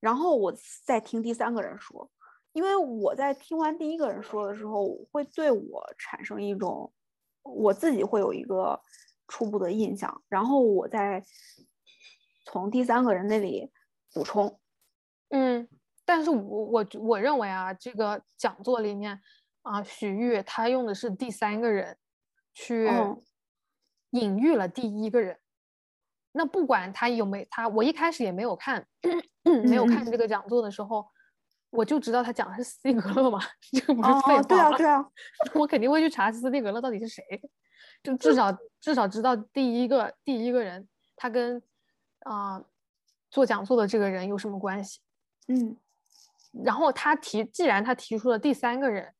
[0.00, 0.52] 然后我
[0.84, 2.10] 再听第三个人说，
[2.52, 6.92] 因为我在听完第一个人说的时候，会对我产生一种
[7.42, 8.80] 我自己会有一个
[9.26, 11.24] 初步的印象，然后我再
[12.44, 13.70] 从第三个人那里
[14.12, 14.60] 补充。
[15.30, 15.68] 嗯，
[16.04, 19.20] 但是我我我认为啊，这个讲座里面
[19.62, 21.96] 啊，许玉他用的是第三个人
[22.52, 22.86] 去
[24.12, 25.36] 隐喻了第一个人。
[26.34, 28.86] 那不管他有没他，我一开始也没有看，
[29.68, 31.06] 没有看这个讲座的时候，
[31.68, 33.38] 我就知道他讲的是斯蒂格勒嘛，
[33.70, 35.06] 这个不是废话对啊，对啊，
[35.54, 37.22] 我肯定会去查斯蒂格勒到底是谁，
[38.02, 38.50] 就至少
[38.80, 41.62] 至少知道第一个第一个人他跟
[42.20, 42.64] 啊
[43.30, 45.00] 做讲座的这个人有什么关系。
[45.48, 45.76] 嗯，
[46.64, 49.12] 然后他提，既然他提出了第三个人，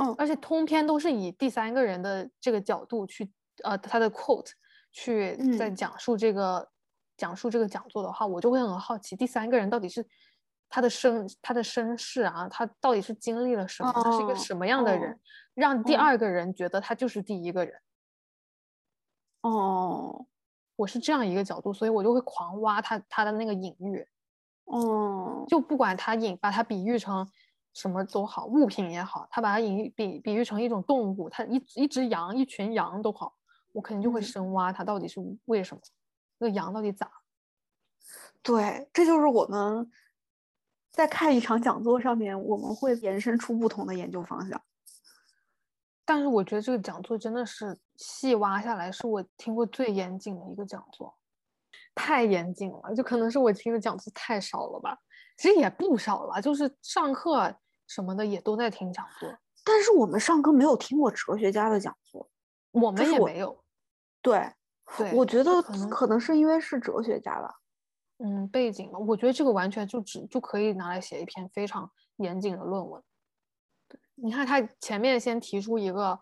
[0.00, 3.30] 嗯，而且通篇都是以第三个人的这个角度去，
[3.64, 4.50] 呃，他的 quote。
[4.94, 6.68] 去在讲述这个
[7.16, 10.06] 讲述这个讲座的话，我就会很好奇，第三个人到底是
[10.68, 15.18] 他的身他的身世啊，他到底是经历了什么，他是一个什么样的人，
[15.54, 17.74] 让第二个人觉得他就是第一个人。
[19.40, 20.26] 哦，
[20.76, 24.06] 我是这样一个角度，所以我就会狂挖他他的那个隐喻。
[24.64, 27.26] 哦，就不管他隐把它比喻成
[27.72, 33.34] 什么都好，物品也好，他把它隐喻比比喻成一种动物，他一一只羊，一群羊都好。
[33.72, 35.82] 我肯定就会深挖它到底是为什么，
[36.38, 37.10] 那个羊到底咋？
[38.42, 39.90] 对，这就是我们
[40.90, 44.60] 在看一场讲座上面，我们会延伸出不同的研究方向。
[46.04, 51.16] 但是我觉得这个讲座真的是细挖下来，是我听过最严谨的一个讲座，
[51.94, 54.98] 太严谨了，就可能是我听的讲座太少了吧？
[55.38, 57.56] 其实也不少了，就是上课
[57.86, 59.32] 什么的也都在听讲座。
[59.64, 62.28] 但是我们上课没有听过哲学家的讲座，
[62.72, 63.61] 我们也没有。
[64.22, 64.52] 对，
[64.96, 67.54] 对，我觉得可能可能是因为是哲学家吧，
[68.18, 73.02] 嗯，背景嘛，我觉得这个完全就只就可以拿来写一篇非常严谨的论文。
[73.88, 76.20] 对，你看他前面先提出一个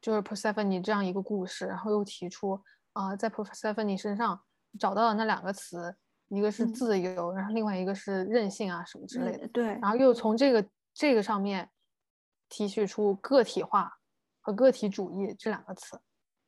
[0.00, 2.60] 就是 Persephone 这样一个故事，然后又提出
[2.94, 4.40] 啊，在 Persephone 身上
[4.78, 5.94] 找到了那两个词，
[6.28, 9.46] 一个是自由，然后另外一个是任性啊什么之类的。
[9.48, 11.70] 对，然后又从这个这个上面
[12.48, 13.98] 提取出个体化
[14.40, 16.00] 和个体主义这两个词。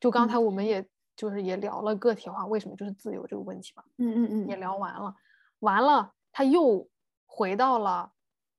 [0.02, 0.84] 就刚才我们也
[1.14, 5.14] 就是也聊了个体化为什么就是自由这个问题嘛，嗯嗯嗯，也聊完了，
[5.60, 6.88] 完了他又
[7.24, 8.12] 回到了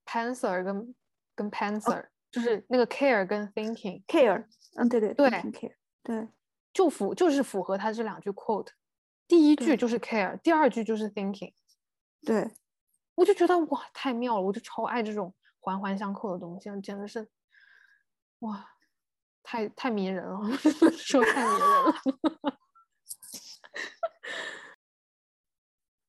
[0.06, 0.96] Panther 跟
[1.36, 6.30] 跟 Panther，就是那个 care 跟 thinking，care，嗯对对对，care，对，
[6.72, 8.70] 就符就是符合他这两句 quote，
[9.28, 11.54] 第一句就是 care，第二句就是 thinking，
[12.24, 12.50] 对，
[13.16, 17.30] 我就觉得哇太妙了，我就超爱这种环环相扣的东西，简直是
[18.40, 18.70] 哇。
[19.44, 20.40] 太太迷人了，
[20.98, 21.94] 说太迷人了。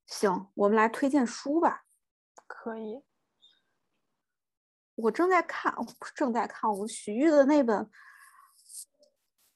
[0.06, 1.84] 行，我们来推荐书吧。
[2.46, 3.02] 可以。
[4.94, 5.74] 我正在看，
[6.14, 7.84] 正在看我徐玉的那本《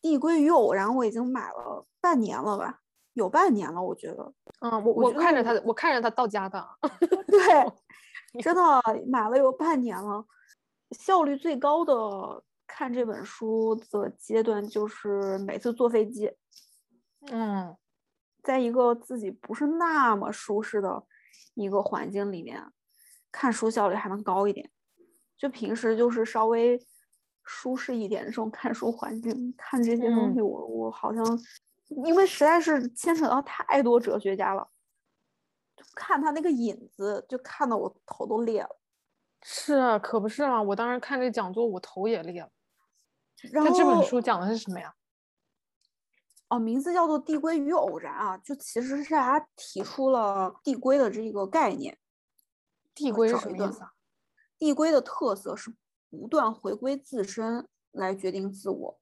[0.01, 2.81] 递归于偶然》，我已经买了半年了吧？
[3.15, 4.35] 有半年了，我觉得。
[4.61, 6.69] 嗯，我我看着他，我看着他到家的。
[7.27, 8.63] 对，真的
[9.07, 10.27] 买了有半年了，
[10.91, 12.43] 效率最高的。
[12.69, 16.31] 看这本书的阶段就是每次坐飞机，
[17.33, 17.77] 嗯，
[18.43, 21.05] 在一个自己不是那么舒适的
[21.55, 22.63] 一个环境里面，
[23.33, 24.71] 看书效率还能高一点。
[25.37, 26.79] 就平时就是稍微
[27.43, 31.25] 舒适一点的这种看书环境，看这些东西，我我好像
[31.89, 34.69] 因为实在是牵扯到太多哲学家了，
[35.95, 38.79] 看他那个影子，就看得我头都裂了。
[39.43, 40.61] 是啊，可不是嘛！
[40.61, 42.51] 我当时看这讲座，我头也裂了。
[43.53, 44.95] 那这本书讲的是什么呀？
[46.49, 51.99] 哦，名字叫做《递归与偶然》啊，就其实是他提出了递归的这个概念。
[52.95, 53.93] 递归是什么意思啊？
[54.59, 55.73] 递归的特色是
[56.11, 58.99] 不断回归自身来决定自我，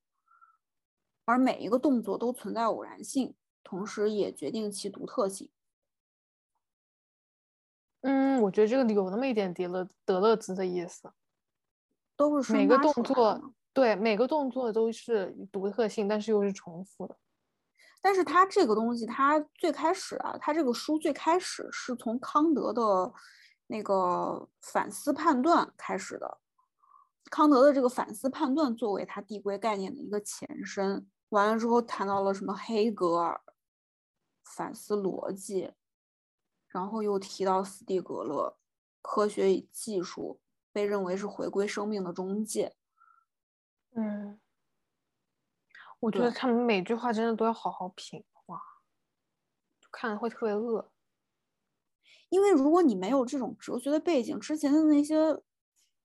[1.24, 5.48] 而每一个动作都存在偶然性，同时也决定其独特性。
[8.02, 11.12] 嗯，我觉得这个有那么一点德勒德勒兹的意思，
[12.16, 13.54] 都是每个动作。
[13.76, 17.14] 对每个动作都是独特性，但是又是重复的。
[18.00, 23.12] 但是它这个东西，它最开始啊，它这个书最开始是从康德的
[23.66, 26.38] 那个反思判断开始的。
[27.30, 33.38] 康德的这个反思判断作为他递归概念的一个前身，完了之后谈到了什么黑格尔
[34.42, 35.70] 反思逻辑，
[36.68, 38.56] 然后又提到斯蒂格勒，
[39.02, 40.40] 科学与技术
[40.72, 42.74] 被认为是回归生命的中介。
[43.96, 44.38] 嗯，
[46.00, 48.60] 我觉得他们每句话真的都要好好品哇，
[49.90, 50.90] 看了会特别饿。
[52.28, 55.16] 因为如果你没有这种哲学的背景，之前的那些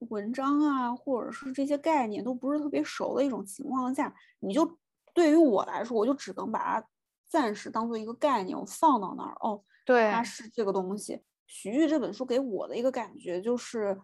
[0.09, 4.79] 文章啊，或者是这些概念都不是特别熟的一种情况下，你就
[5.13, 6.87] 对于我来说，我就只能把它
[7.27, 9.35] 暂时当做一个概念，我放到那儿。
[9.41, 11.21] 哦，对，它是这个东西。
[11.47, 13.99] 徐玉这本书给我的一个感觉就是，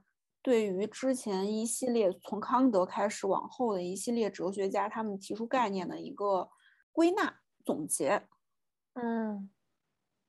[0.48, 6.48] 对于之前一系列从康德开始往后的一系列哲学家，他们提出概念的一个
[6.94, 8.26] 归纳总结。
[8.94, 9.50] 嗯。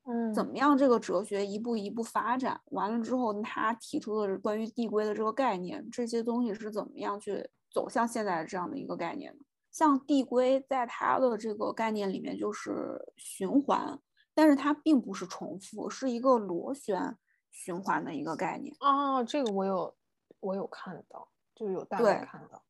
[0.03, 0.77] 嗯，怎么样？
[0.77, 9.45] 这个哲学一步一步发展完了之后，他提出的关于递归的这个概念，这些东西是怎么样去走向现在这样的一个概念的？
[9.71, 14.01] 像递归，在他的这个概念里面就是循环，
[14.35, 17.17] 但是它并不是重复，是一个螺旋
[17.51, 18.75] 循环的一个概念。
[18.81, 19.95] 哦，这个我有，
[20.41, 22.63] 我有看到，就有大概看到，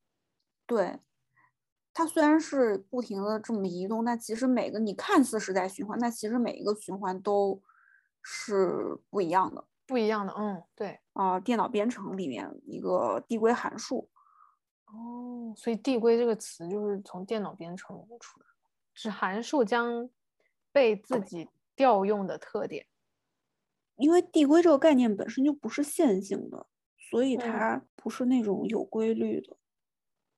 [0.66, 1.01] 对。
[1.95, 7.61] 它虽然是不停的这么移动，但其实每个你看似是在循环，但其实每一个循环都
[8.23, 10.33] 是不一样的，不一样的。
[10.39, 14.09] 嗯，对啊，电脑编程里面一个递归函数。
[14.85, 20.09] 哦，所以递归这个词就是从电脑编程出来的，是函数将
[20.71, 22.87] 被自己调用的特点。
[23.97, 26.69] 因为递归这个概念本身就不是线性的，
[27.11, 29.57] 所以它不是那种有规律的。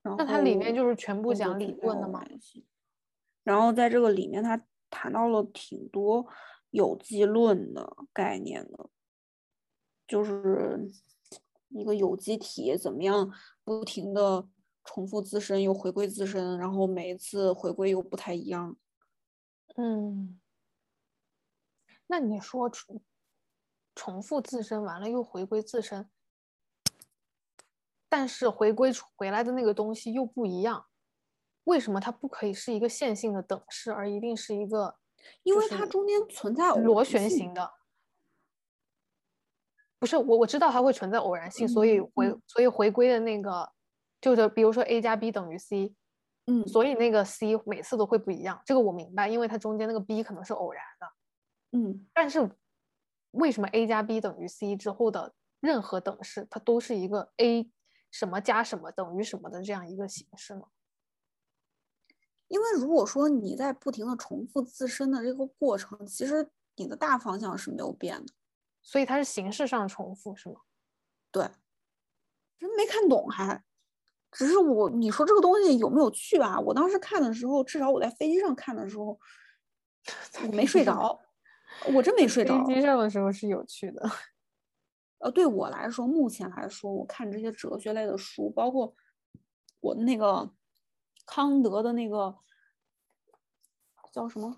[0.03, 2.25] 那它里面就是全部讲理论的吗？
[3.43, 6.27] 然后在这个里面，他谈到了挺多
[6.69, 8.89] 有机论的概念的，
[10.07, 10.91] 就是
[11.69, 13.31] 一个有机体怎么样
[13.63, 14.47] 不停的
[14.83, 18.75] 重复自身又回归自身，然后每一次回归又不太一样。
[19.75, 20.39] 嗯，
[22.07, 23.01] 那你说重
[23.95, 26.09] 重复自身完了又回归自身？
[28.11, 30.85] 但是回归回来的那个东西又不一样，
[31.63, 34.97] 为什么它不可以是一个线性的等式，而一定是一个？
[35.43, 37.71] 因为它中间存在螺旋形的。
[39.97, 43.71] 不是我我知道它会存在偶然性，所以回所以回归的那个
[44.19, 45.95] 就是比如说 a 加 b 等于 c，
[46.47, 52.51] 嗯，所以那个 c 每次都会不一样，这个我明白，因为它中间那个 b 可能是偶然的，嗯，但是
[53.31, 57.71] 为什么 a 加 b 等于 c 之后的任何等式它都是一个 a？
[58.11, 60.67] 什么加什么等于什么的这样一个形式吗？
[62.47, 68.33] 因为如果说你在不停的重复自身的这个过程，其实你的大方向是没有变的，
[68.81, 70.55] 所以它是形式上重复是吗？
[71.31, 71.49] 对，
[72.59, 73.63] 真没看懂还，
[74.31, 76.59] 只是我你说这个东西有没有趣吧？
[76.59, 79.17] 我当时看的时候，至少我在飞机上看的时候，
[80.43, 81.17] 我没睡着，
[81.93, 82.61] 我真没睡着。
[82.65, 84.09] 飞机上的时候是有趣的。
[85.21, 88.95] 呃，对我来说，目前来说，我看这些哲学类的书，包括
[89.79, 90.51] 我的那个
[91.27, 92.35] 康德的那个
[94.11, 94.57] 叫什么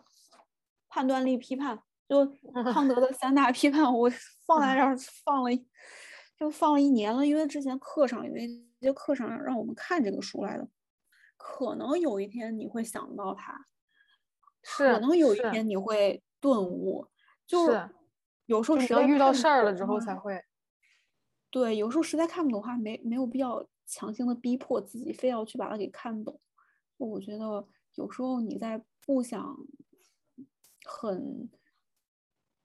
[0.87, 2.25] 判断力批判，就
[2.71, 4.09] 康德的三大批判，我
[4.45, 4.95] 放在这儿
[5.25, 5.49] 放了，
[6.37, 7.27] 就放了一年了。
[7.27, 10.65] 因为之前课上有一节课上让我们看这个书来的，
[11.35, 13.65] 可能有一天你会想到它，
[14.61, 17.05] 是，可能有一天你会顿悟，
[17.45, 17.89] 就是
[18.45, 20.41] 有时候只要遇到事儿了之后才会。
[21.53, 26.41] 对，有时候实在看不懂的话，没没有必要强行的逼迫自己，非要去把它给看懂。
[26.97, 29.55] 我觉得有时候你在不想
[30.83, 31.47] 很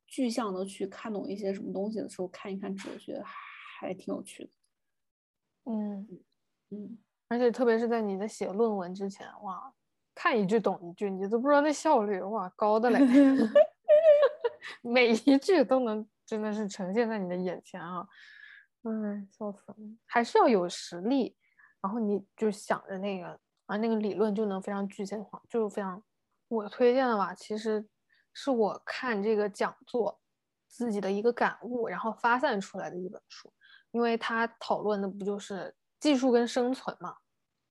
[0.07, 4.51] 具象的去看懂一些什么东西的时候，看一看哲学还挺有趣的。
[5.66, 6.09] 嗯
[6.70, 9.70] 嗯，而且特别是在你在写论文之前，哇，
[10.14, 12.99] 看一句懂一句，你都不知道那效率哇高的嘞，
[14.80, 18.09] 每一句都能真的是呈现在你的眼前啊。
[18.83, 19.76] 哎，笑死了！
[20.07, 21.37] 还是要有实力，
[21.81, 26.03] 然后你就想着那个啊，那个理论就能非常具象化，就是非常。
[26.49, 27.87] 我推荐的吧，其实
[28.33, 30.18] 是我看这个讲座
[30.66, 33.53] 自己的一个感悟，然后发散出来的一本书，
[33.91, 37.16] 因为它讨论的不就是技术跟生存嘛，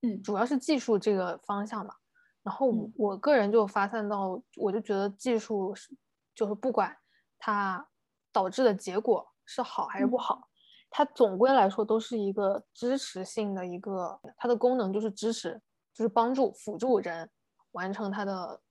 [0.02, 1.96] 嗯，主要是技术这个方向嘛。
[2.44, 5.98] 然后我个人就发散到，我就觉得技术是，
[6.36, 6.96] 就是不管
[7.40, 7.90] 它
[8.32, 10.47] 导致的结果是好还是不好。
[10.90, 15.62] 它总归来说都是一个支持性的一个，它的功能就是支持，
[15.94, 17.30] 就是帮助辅助人
[17.72, 18.62] 完成他的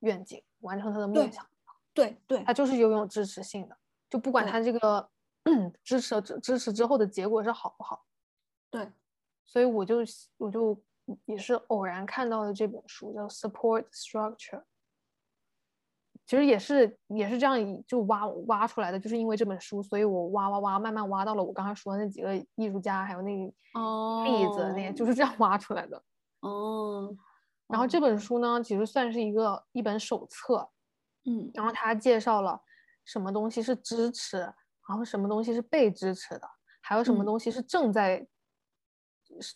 [0.00, 1.46] 愿景，完成他的梦想。
[1.92, 3.76] 对对，它就是拥有支持性的，
[4.08, 5.08] 就不管它这个
[5.82, 8.06] 支持支支持之后的结果是好不好。
[8.70, 8.92] 对，
[9.46, 9.96] 所以我就
[10.36, 10.78] 我就
[11.24, 14.60] 也是偶然看到的这本书，叫《Support Structure》。
[16.26, 17.56] 其实也是也是这样
[17.86, 23.44] 就挖挖出来的，就是因为这本书，所以我挖挖挖，慢慢挖到了我刚才说的那几个艺术家，还有那个
[24.24, 26.02] 例子，那就是这样挖出来的。
[26.40, 27.16] 哦。
[27.68, 30.68] 然后这本书呢，其实算是一个一本手册。
[31.24, 31.48] 嗯。
[31.54, 32.60] 然后它介绍了
[33.04, 36.48] 什么东西是支持，然后什么东西是被支持的，
[36.80, 38.26] 还有什么东西是正在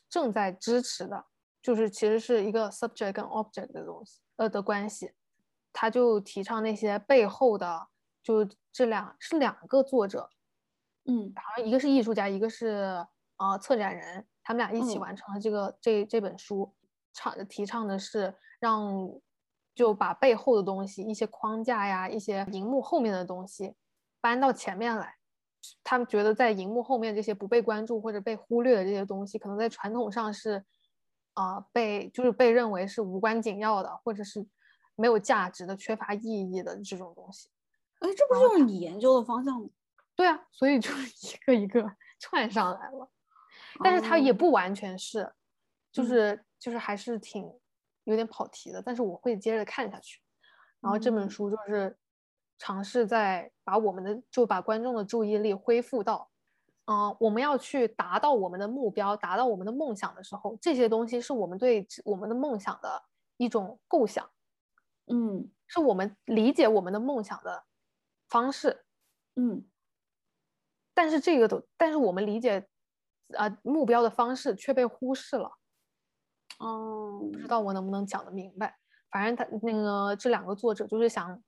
[0.09, 1.25] 正在支持的，
[1.61, 5.13] 就是其实是一个 subject 跟 object 的东西，呃的关系。
[5.73, 7.89] 他就提倡那些背后的，
[8.23, 10.29] 就这两是两个作者，
[11.07, 13.05] 嗯，好像一个是艺术家，一个是
[13.39, 15.01] 呃策展人，他们俩一起嗯。
[15.01, 16.75] 完成了这个、这这本书，
[17.13, 18.93] 倡提倡的是让
[19.75, 23.75] 就把背后的东西，一些框架呀，一些荧幕后面的东西
[24.21, 25.17] 搬到前面来。
[25.85, 30.65] 他们觉得在荧幕后面这些不被关注或者被忽略的这些东西，可能在传统上是
[31.35, 34.47] 啊、被就是被认为是无关紧要的，或者是
[34.97, 36.23] 没有价值的、缺乏意
[36.53, 37.49] 义的这种东西。
[38.01, 39.69] 哎，这不就是你研究的方向吗？
[40.15, 43.09] 对啊，所以就是一个一个 串上来了。
[43.83, 45.33] 但是它也哦不完全是，
[45.93, 47.51] 就嗯是就是还是挺
[48.05, 50.21] 有点跑题的，但是我会接着看下去。
[50.81, 51.97] 然后这本嗯书就是
[52.59, 56.29] 尝试在把我们的就把观众的注意力恢复到，
[56.87, 63.03] 嗯、我们要去达到我们的目标，达到我们的梦想的时候，这些东西是我们对我们的梦想的
[63.37, 64.29] 一种构想，
[65.11, 67.65] 嗯是我们理解我们的梦想的
[68.29, 68.85] 方式。
[69.37, 69.65] 嗯
[70.95, 72.69] 但是这个都，但是我们理解，
[73.37, 75.51] 啊、目标的方式却被忽视了。
[76.59, 78.77] 哦，不知道我能不能讲得明白。
[79.11, 81.43] 反正他那个这两个作者就是想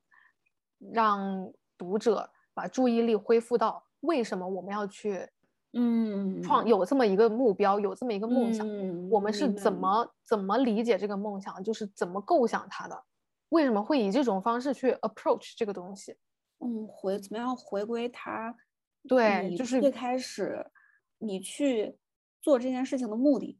[0.92, 5.28] 让读者把注意力恢复到为什么我们要去
[5.74, 13.04] 嗯创有这么一个目标，有这么一个梦想，嗯我们是怎么怎么理解这个梦想，就是怎么构想它的，
[13.52, 16.16] 为什么会以这种方式去 approach 这个东西。
[16.64, 18.54] 嗯回怎么样回归它？
[19.08, 20.64] 对，就是最开始
[21.18, 21.98] 你去
[22.40, 23.58] 做这件事情的目的，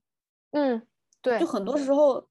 [0.53, 0.87] 嗯，
[1.21, 2.29] 对就很多时候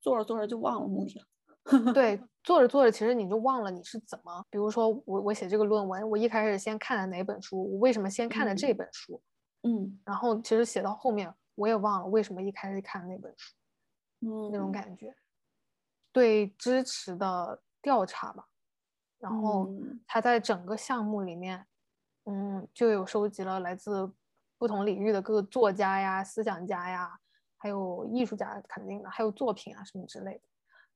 [0.00, 1.24] 做着做着就忘了目的了。
[1.92, 9.22] 对，做着做着，其实你就忘了你是怎么，比如说我我写这个论文，我一开始先看了哪本书，我为什么先看了这嗯本书，
[9.62, 13.54] 嗯然后其实写到后面我也忘了为什么一开始看那本书，
[14.20, 15.14] 嗯，那种感觉，
[16.12, 18.48] 对支持的调查吧，
[19.18, 20.00] 然后嗯。
[20.06, 21.66] 他在整个项目里面，
[22.24, 24.12] 嗯，就有收集了来自
[24.56, 27.18] 不同领域的各个作家呀、思想家呀，
[27.56, 30.42] 还有艺术家肯定的，还有作品啊什么之类的，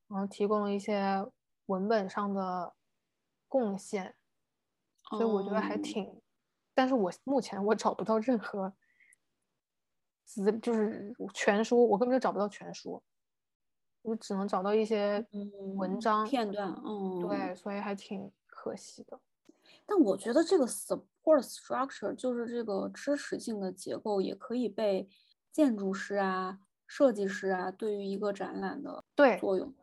[0.07, 1.25] 然后提供了一些
[1.67, 2.73] 文本上的
[3.47, 4.15] 贡献，
[5.11, 5.79] 所以我觉得还哦。
[5.83, 6.21] 挺，
[6.73, 8.73] 但是我目前我找不到任何
[10.25, 13.01] 资，就是全书，我根本就找不到全书，
[14.03, 15.25] 我只能找到一些
[15.75, 19.19] 文嗯章片段，嗯，对，所以还挺可惜的。
[19.85, 25.09] 但我觉得这个 support structure 就是这个支持性的结构，也可以被
[25.51, 29.67] 建筑师啊、设计师啊对于一个展览的对作用。
[29.69, 29.75] 嗯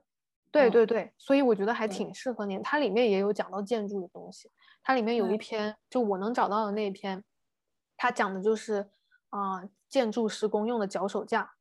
[0.53, 2.59] 对对对，所以我觉得还挺适合你。
[2.59, 4.51] 它里面也有讲到建筑的东西，
[4.83, 7.23] 它里面有一篇，就我能找到的那一篇，
[7.97, 8.91] 它讲的就是
[9.29, 11.53] 啊、建筑施工用的脚手架。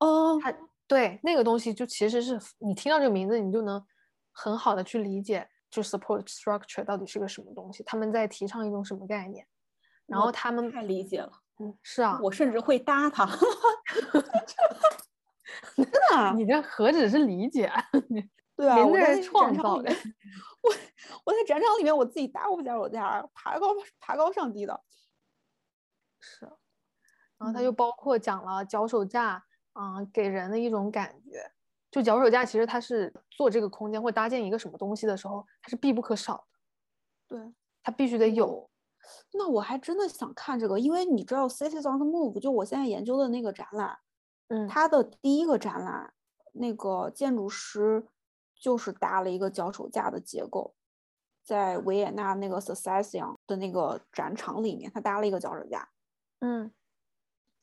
[0.00, 0.54] 哦，它
[0.86, 3.84] 对那个东西，就其实是你听到这个名字，你就能
[4.32, 9.46] 很好的去理解，就 support structure 到底是个什么东西，他们在提倡一种什么概念。
[10.06, 13.26] 然后他们太理解了，嗯，是啊，我甚至会搭它。
[15.74, 17.68] 真的啊，你这何止是理解，
[18.54, 19.90] 对啊，您这我在是创造的
[20.62, 20.70] 我
[21.24, 24.80] 我在展场里面我自己搭过脚手架，爬高爬高上低的。
[26.20, 26.46] 是，
[27.38, 29.44] 然后它就嗯包括讲了脚手架，
[29.78, 31.52] 嗯、给人的一种感觉。
[31.90, 36.46] 就脚手架，其实它是做这个空间或搭建一个什么东西的时候，它是必不可少
[37.28, 38.68] 的，对，它必须得有。
[39.32, 43.96] 那我还真的想看这个，因为你知道 Cities on the Move 就我现在研究的那个展览，
[44.48, 46.12] 嗯，它的第一个展览，
[46.52, 48.04] 那个建筑师
[48.54, 50.74] 就是搭了一个脚手架的结构，
[51.44, 55.88] 在维也纳那个 Secession 的那个展场里面，他搭了一个脚手架。
[56.40, 56.70] 嗯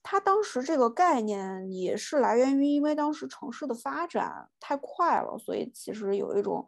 [0.04, 6.68] 他当时这个概念也是来源于，因为当时城市的发展太快了，所以其实有一种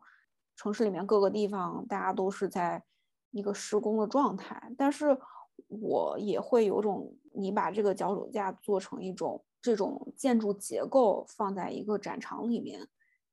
[0.56, 2.82] 城市里面各个地方大家都是在
[3.32, 4.72] 一个施工的状态。
[4.78, 5.16] 但是
[5.68, 12.88] 我也会有种，你把这个脚手架做成一种这种建筑结构放在一个展场里面，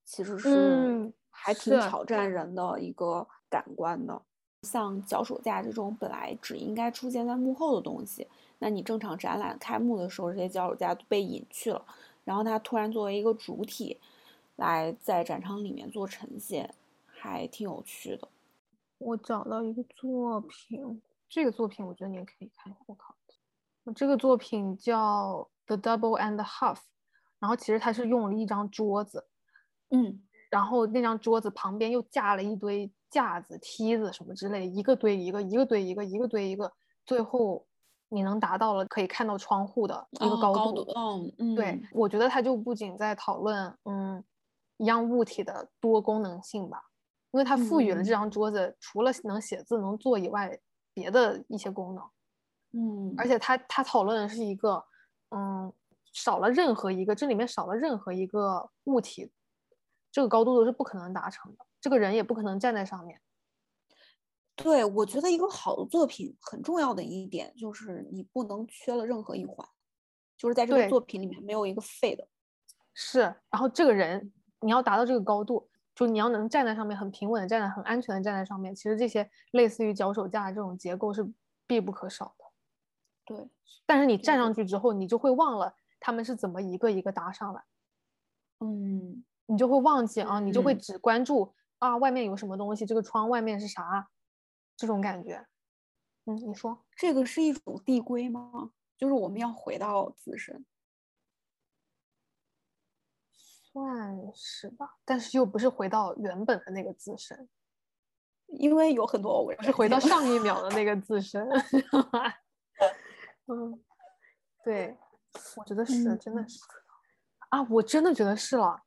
[0.05, 4.21] 其实是嗯还挺挑战人的一个感官的。
[4.63, 8.29] 像脚手架这种本来只应该出现在幕后的东西，
[8.63, 11.85] 那你正常展览开幕的时候，这些脚手架都被隐去了，
[12.23, 13.99] 然后它突然作为一个主体
[14.55, 16.73] 来在展场里面做呈现，
[17.05, 18.29] 还挺有趣的。
[18.99, 22.73] 我找到一个作品，这个作品我觉得你也可以看。
[22.87, 23.17] 我靠，
[23.83, 26.77] 我这个作品叫《The Double and the Half》，
[27.41, 29.27] 然后其实它是用了一张桌子，
[29.91, 36.73] 嗯然后那张桌子旁边又架了一堆架子、梯子什么之类，一个堆一个，一个堆一个，一个堆一个，
[37.05, 37.67] 最后
[38.13, 40.87] 你能达到了可以看到窗户的一个高度。
[40.95, 44.23] 嗯嗯，对，我觉得它就不仅在讨论嗯
[44.77, 46.83] 一样物体的多功能性吧，
[47.31, 50.59] 因为它赋予了这张桌子除了能写字能坐以外，
[50.93, 52.05] 别的一些功能。
[52.73, 54.85] 嗯，而且它它讨论的是一个
[55.31, 55.73] 嗯
[56.13, 59.31] 少了任何一个这里面少了任何一个物体，
[60.11, 63.19] 这个高度都是不可能达成的，这个人也不可能站在上面。
[64.55, 69.67] 对，我觉得一个好的作品很重要的一点就是你不能缺了任何一环，
[70.37, 72.29] 就是在这个作品里面没有一个废的。
[72.93, 73.21] 是，
[73.51, 81.27] 然后这个人你要达到这个高度，就你要能站在上面很平稳的站在很安全的站在上面，其实这些类似于脚手架这种结构是
[81.67, 82.45] 必不可少的。
[83.25, 83.49] 对，
[83.87, 87.63] 但是你站上去之后，你就会忘了他们是怎么一个一个搭上来。
[88.61, 94.09] 嗯，你就会忘记啊，你就会只关注啊外面有什么东西，这个窗外面是啥。
[94.83, 95.47] 这种感觉，
[96.25, 98.73] 嗯，你说这个是一种递归吗？
[98.99, 100.67] 就是我们要回到自身，
[103.31, 107.49] 算是吧，但是又不是回到原本的那个自身，
[108.49, 111.49] 因为有很多偶然，是回到 上一秒的那个自身。
[113.47, 113.81] 嗯，
[114.65, 114.99] 对，
[115.57, 116.59] 我觉得是，真的是
[117.51, 118.83] 啊，我真的觉得是了。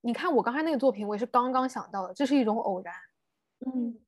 [0.00, 2.94] 你看我刚才那个作品，我也是刚刚想到的，这是一种偶然。
[3.66, 4.00] 嗯。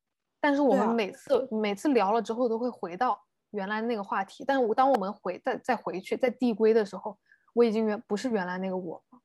[0.43, 3.17] 但是我们每次每次聊了之后都会回到
[3.51, 7.17] 原来那个话题，但是我当我们回再再回去再递归的时候，
[7.55, 9.21] 我已经原不是原来那个我了。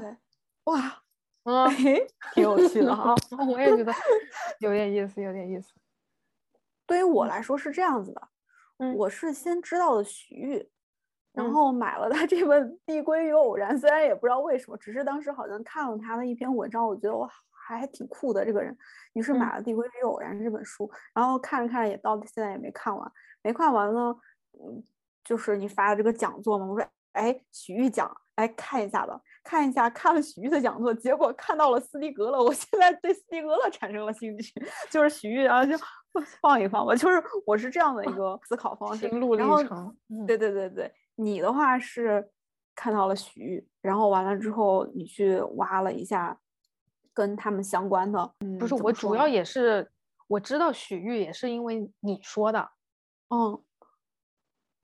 [0.00, 0.16] 对，
[0.64, 1.00] 哇，
[1.44, 1.68] 嗯，
[2.34, 3.14] 挺有趣的哈，
[3.48, 3.92] 我也觉得
[4.58, 5.72] 有点意思，有点意思。
[6.84, 8.28] 对于我来说是这样子的，
[8.96, 10.68] 我是先知道了徐玉，
[11.32, 17.30] 然后买了他这本《递归与偶然》，虽然也不知道为什么，只是当时好像看了他的一篇文章，我觉得我。
[17.66, 18.76] 还还挺酷的这个人，
[19.14, 23.12] 于是买了《递归与偶然》这本书，然后看着看着也到现在也没看完，
[23.42, 24.14] 没看完呢，
[24.52, 24.84] 嗯，
[25.24, 34.52] 就是你发的这个讲座嘛，我说，哎，许玉讲，来看一下吧，看一下，看了许玉的讲座，结果看到了斯蒂格勒，我现在对斯蒂格勒产生了兴趣，
[34.88, 35.76] 就是许玉，然后就
[36.40, 39.08] 放一放吧，就是我是这样的一个思考方式。
[39.08, 39.62] 然后，
[40.26, 42.30] 对对对对，你的话是
[42.76, 46.38] 看到了许玉，然后完了之后你去挖了一下。
[47.16, 48.30] 跟他们相关的，
[48.60, 49.90] 不是我主要也是
[50.28, 52.68] 我知道许玉也是因为你说的，
[53.30, 53.58] 嗯，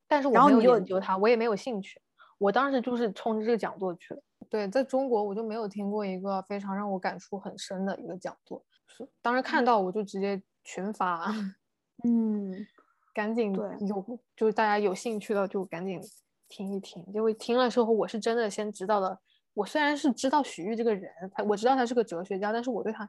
[0.09, 2.01] 但是我没有研究他，我也没有兴趣。
[2.39, 4.23] 我当时就是冲着这个讲座去的。
[4.49, 11.31] 对，在中国我就没有听过一个非常让我感触很深的一个讲座，是当时看到我就直接群发，
[12.05, 12.67] 嗯，
[13.13, 13.55] 赶紧
[13.87, 16.01] 有就是大家有兴趣的就赶紧
[16.49, 19.21] 听一听，因为听了之后我是真的先知道的。
[19.55, 23.09] 我虽然是知道许玉这个人，他我知道他是个哲学家，但是我对他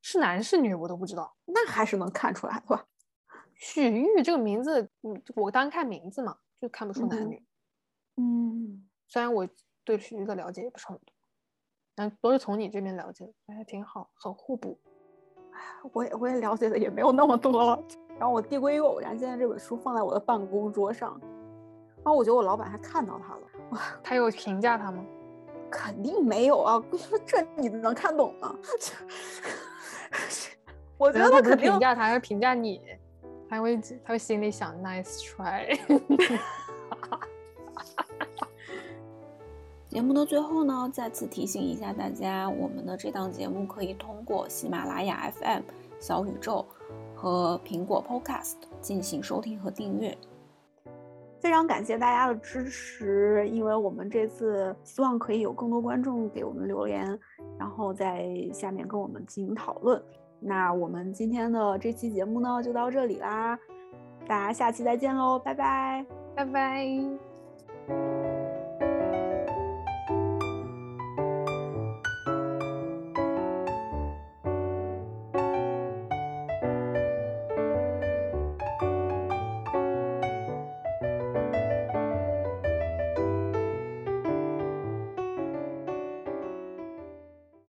[0.00, 1.34] 是男是女我都不知道。
[1.46, 2.86] 那还是能看出来吧？
[3.54, 7.42] 许玉这个名字，嗯，我单看名字嘛，就看不出男女。
[8.16, 9.48] 嗯，虽然我
[9.84, 11.14] 对许玉的了解也不是很多，
[11.94, 14.78] 但都是从你这边了解的，还挺好，很互补。
[15.52, 15.60] 哎，
[15.92, 17.82] 我也我也了解的也没有那么多了。
[18.18, 21.18] 然后我递归于偶然，现在这本书放在我的办公桌上，
[21.96, 23.40] 然后我觉得我老板还看到他了。
[23.70, 25.04] 哇， 他有评价他吗？
[25.72, 26.82] 肯定没有啊！
[27.26, 28.54] 这你能看懂吗？
[30.98, 32.80] 我觉得他肯定评价他，还是评价你？
[33.48, 35.78] 他会他会心里想 nice try。
[39.88, 45.62] 节目的最后呢，再次提醒一下大家，我们的这档节目可以通过喜马拉雅 FM、
[46.00, 46.64] 小宇宙
[47.14, 50.16] 和苹果 Podcast 进行收听和订阅。
[51.42, 57.18] 非常感谢大家的支持，因为我们这次希望可以有更多观众给我们留言，
[57.58, 60.00] 然后在下面跟我们进行讨论。
[60.38, 63.58] 那我们今天的这期节目呢，就到这里啦，
[64.28, 66.06] 大家下期再见喽，拜拜，
[66.36, 67.31] 拜拜。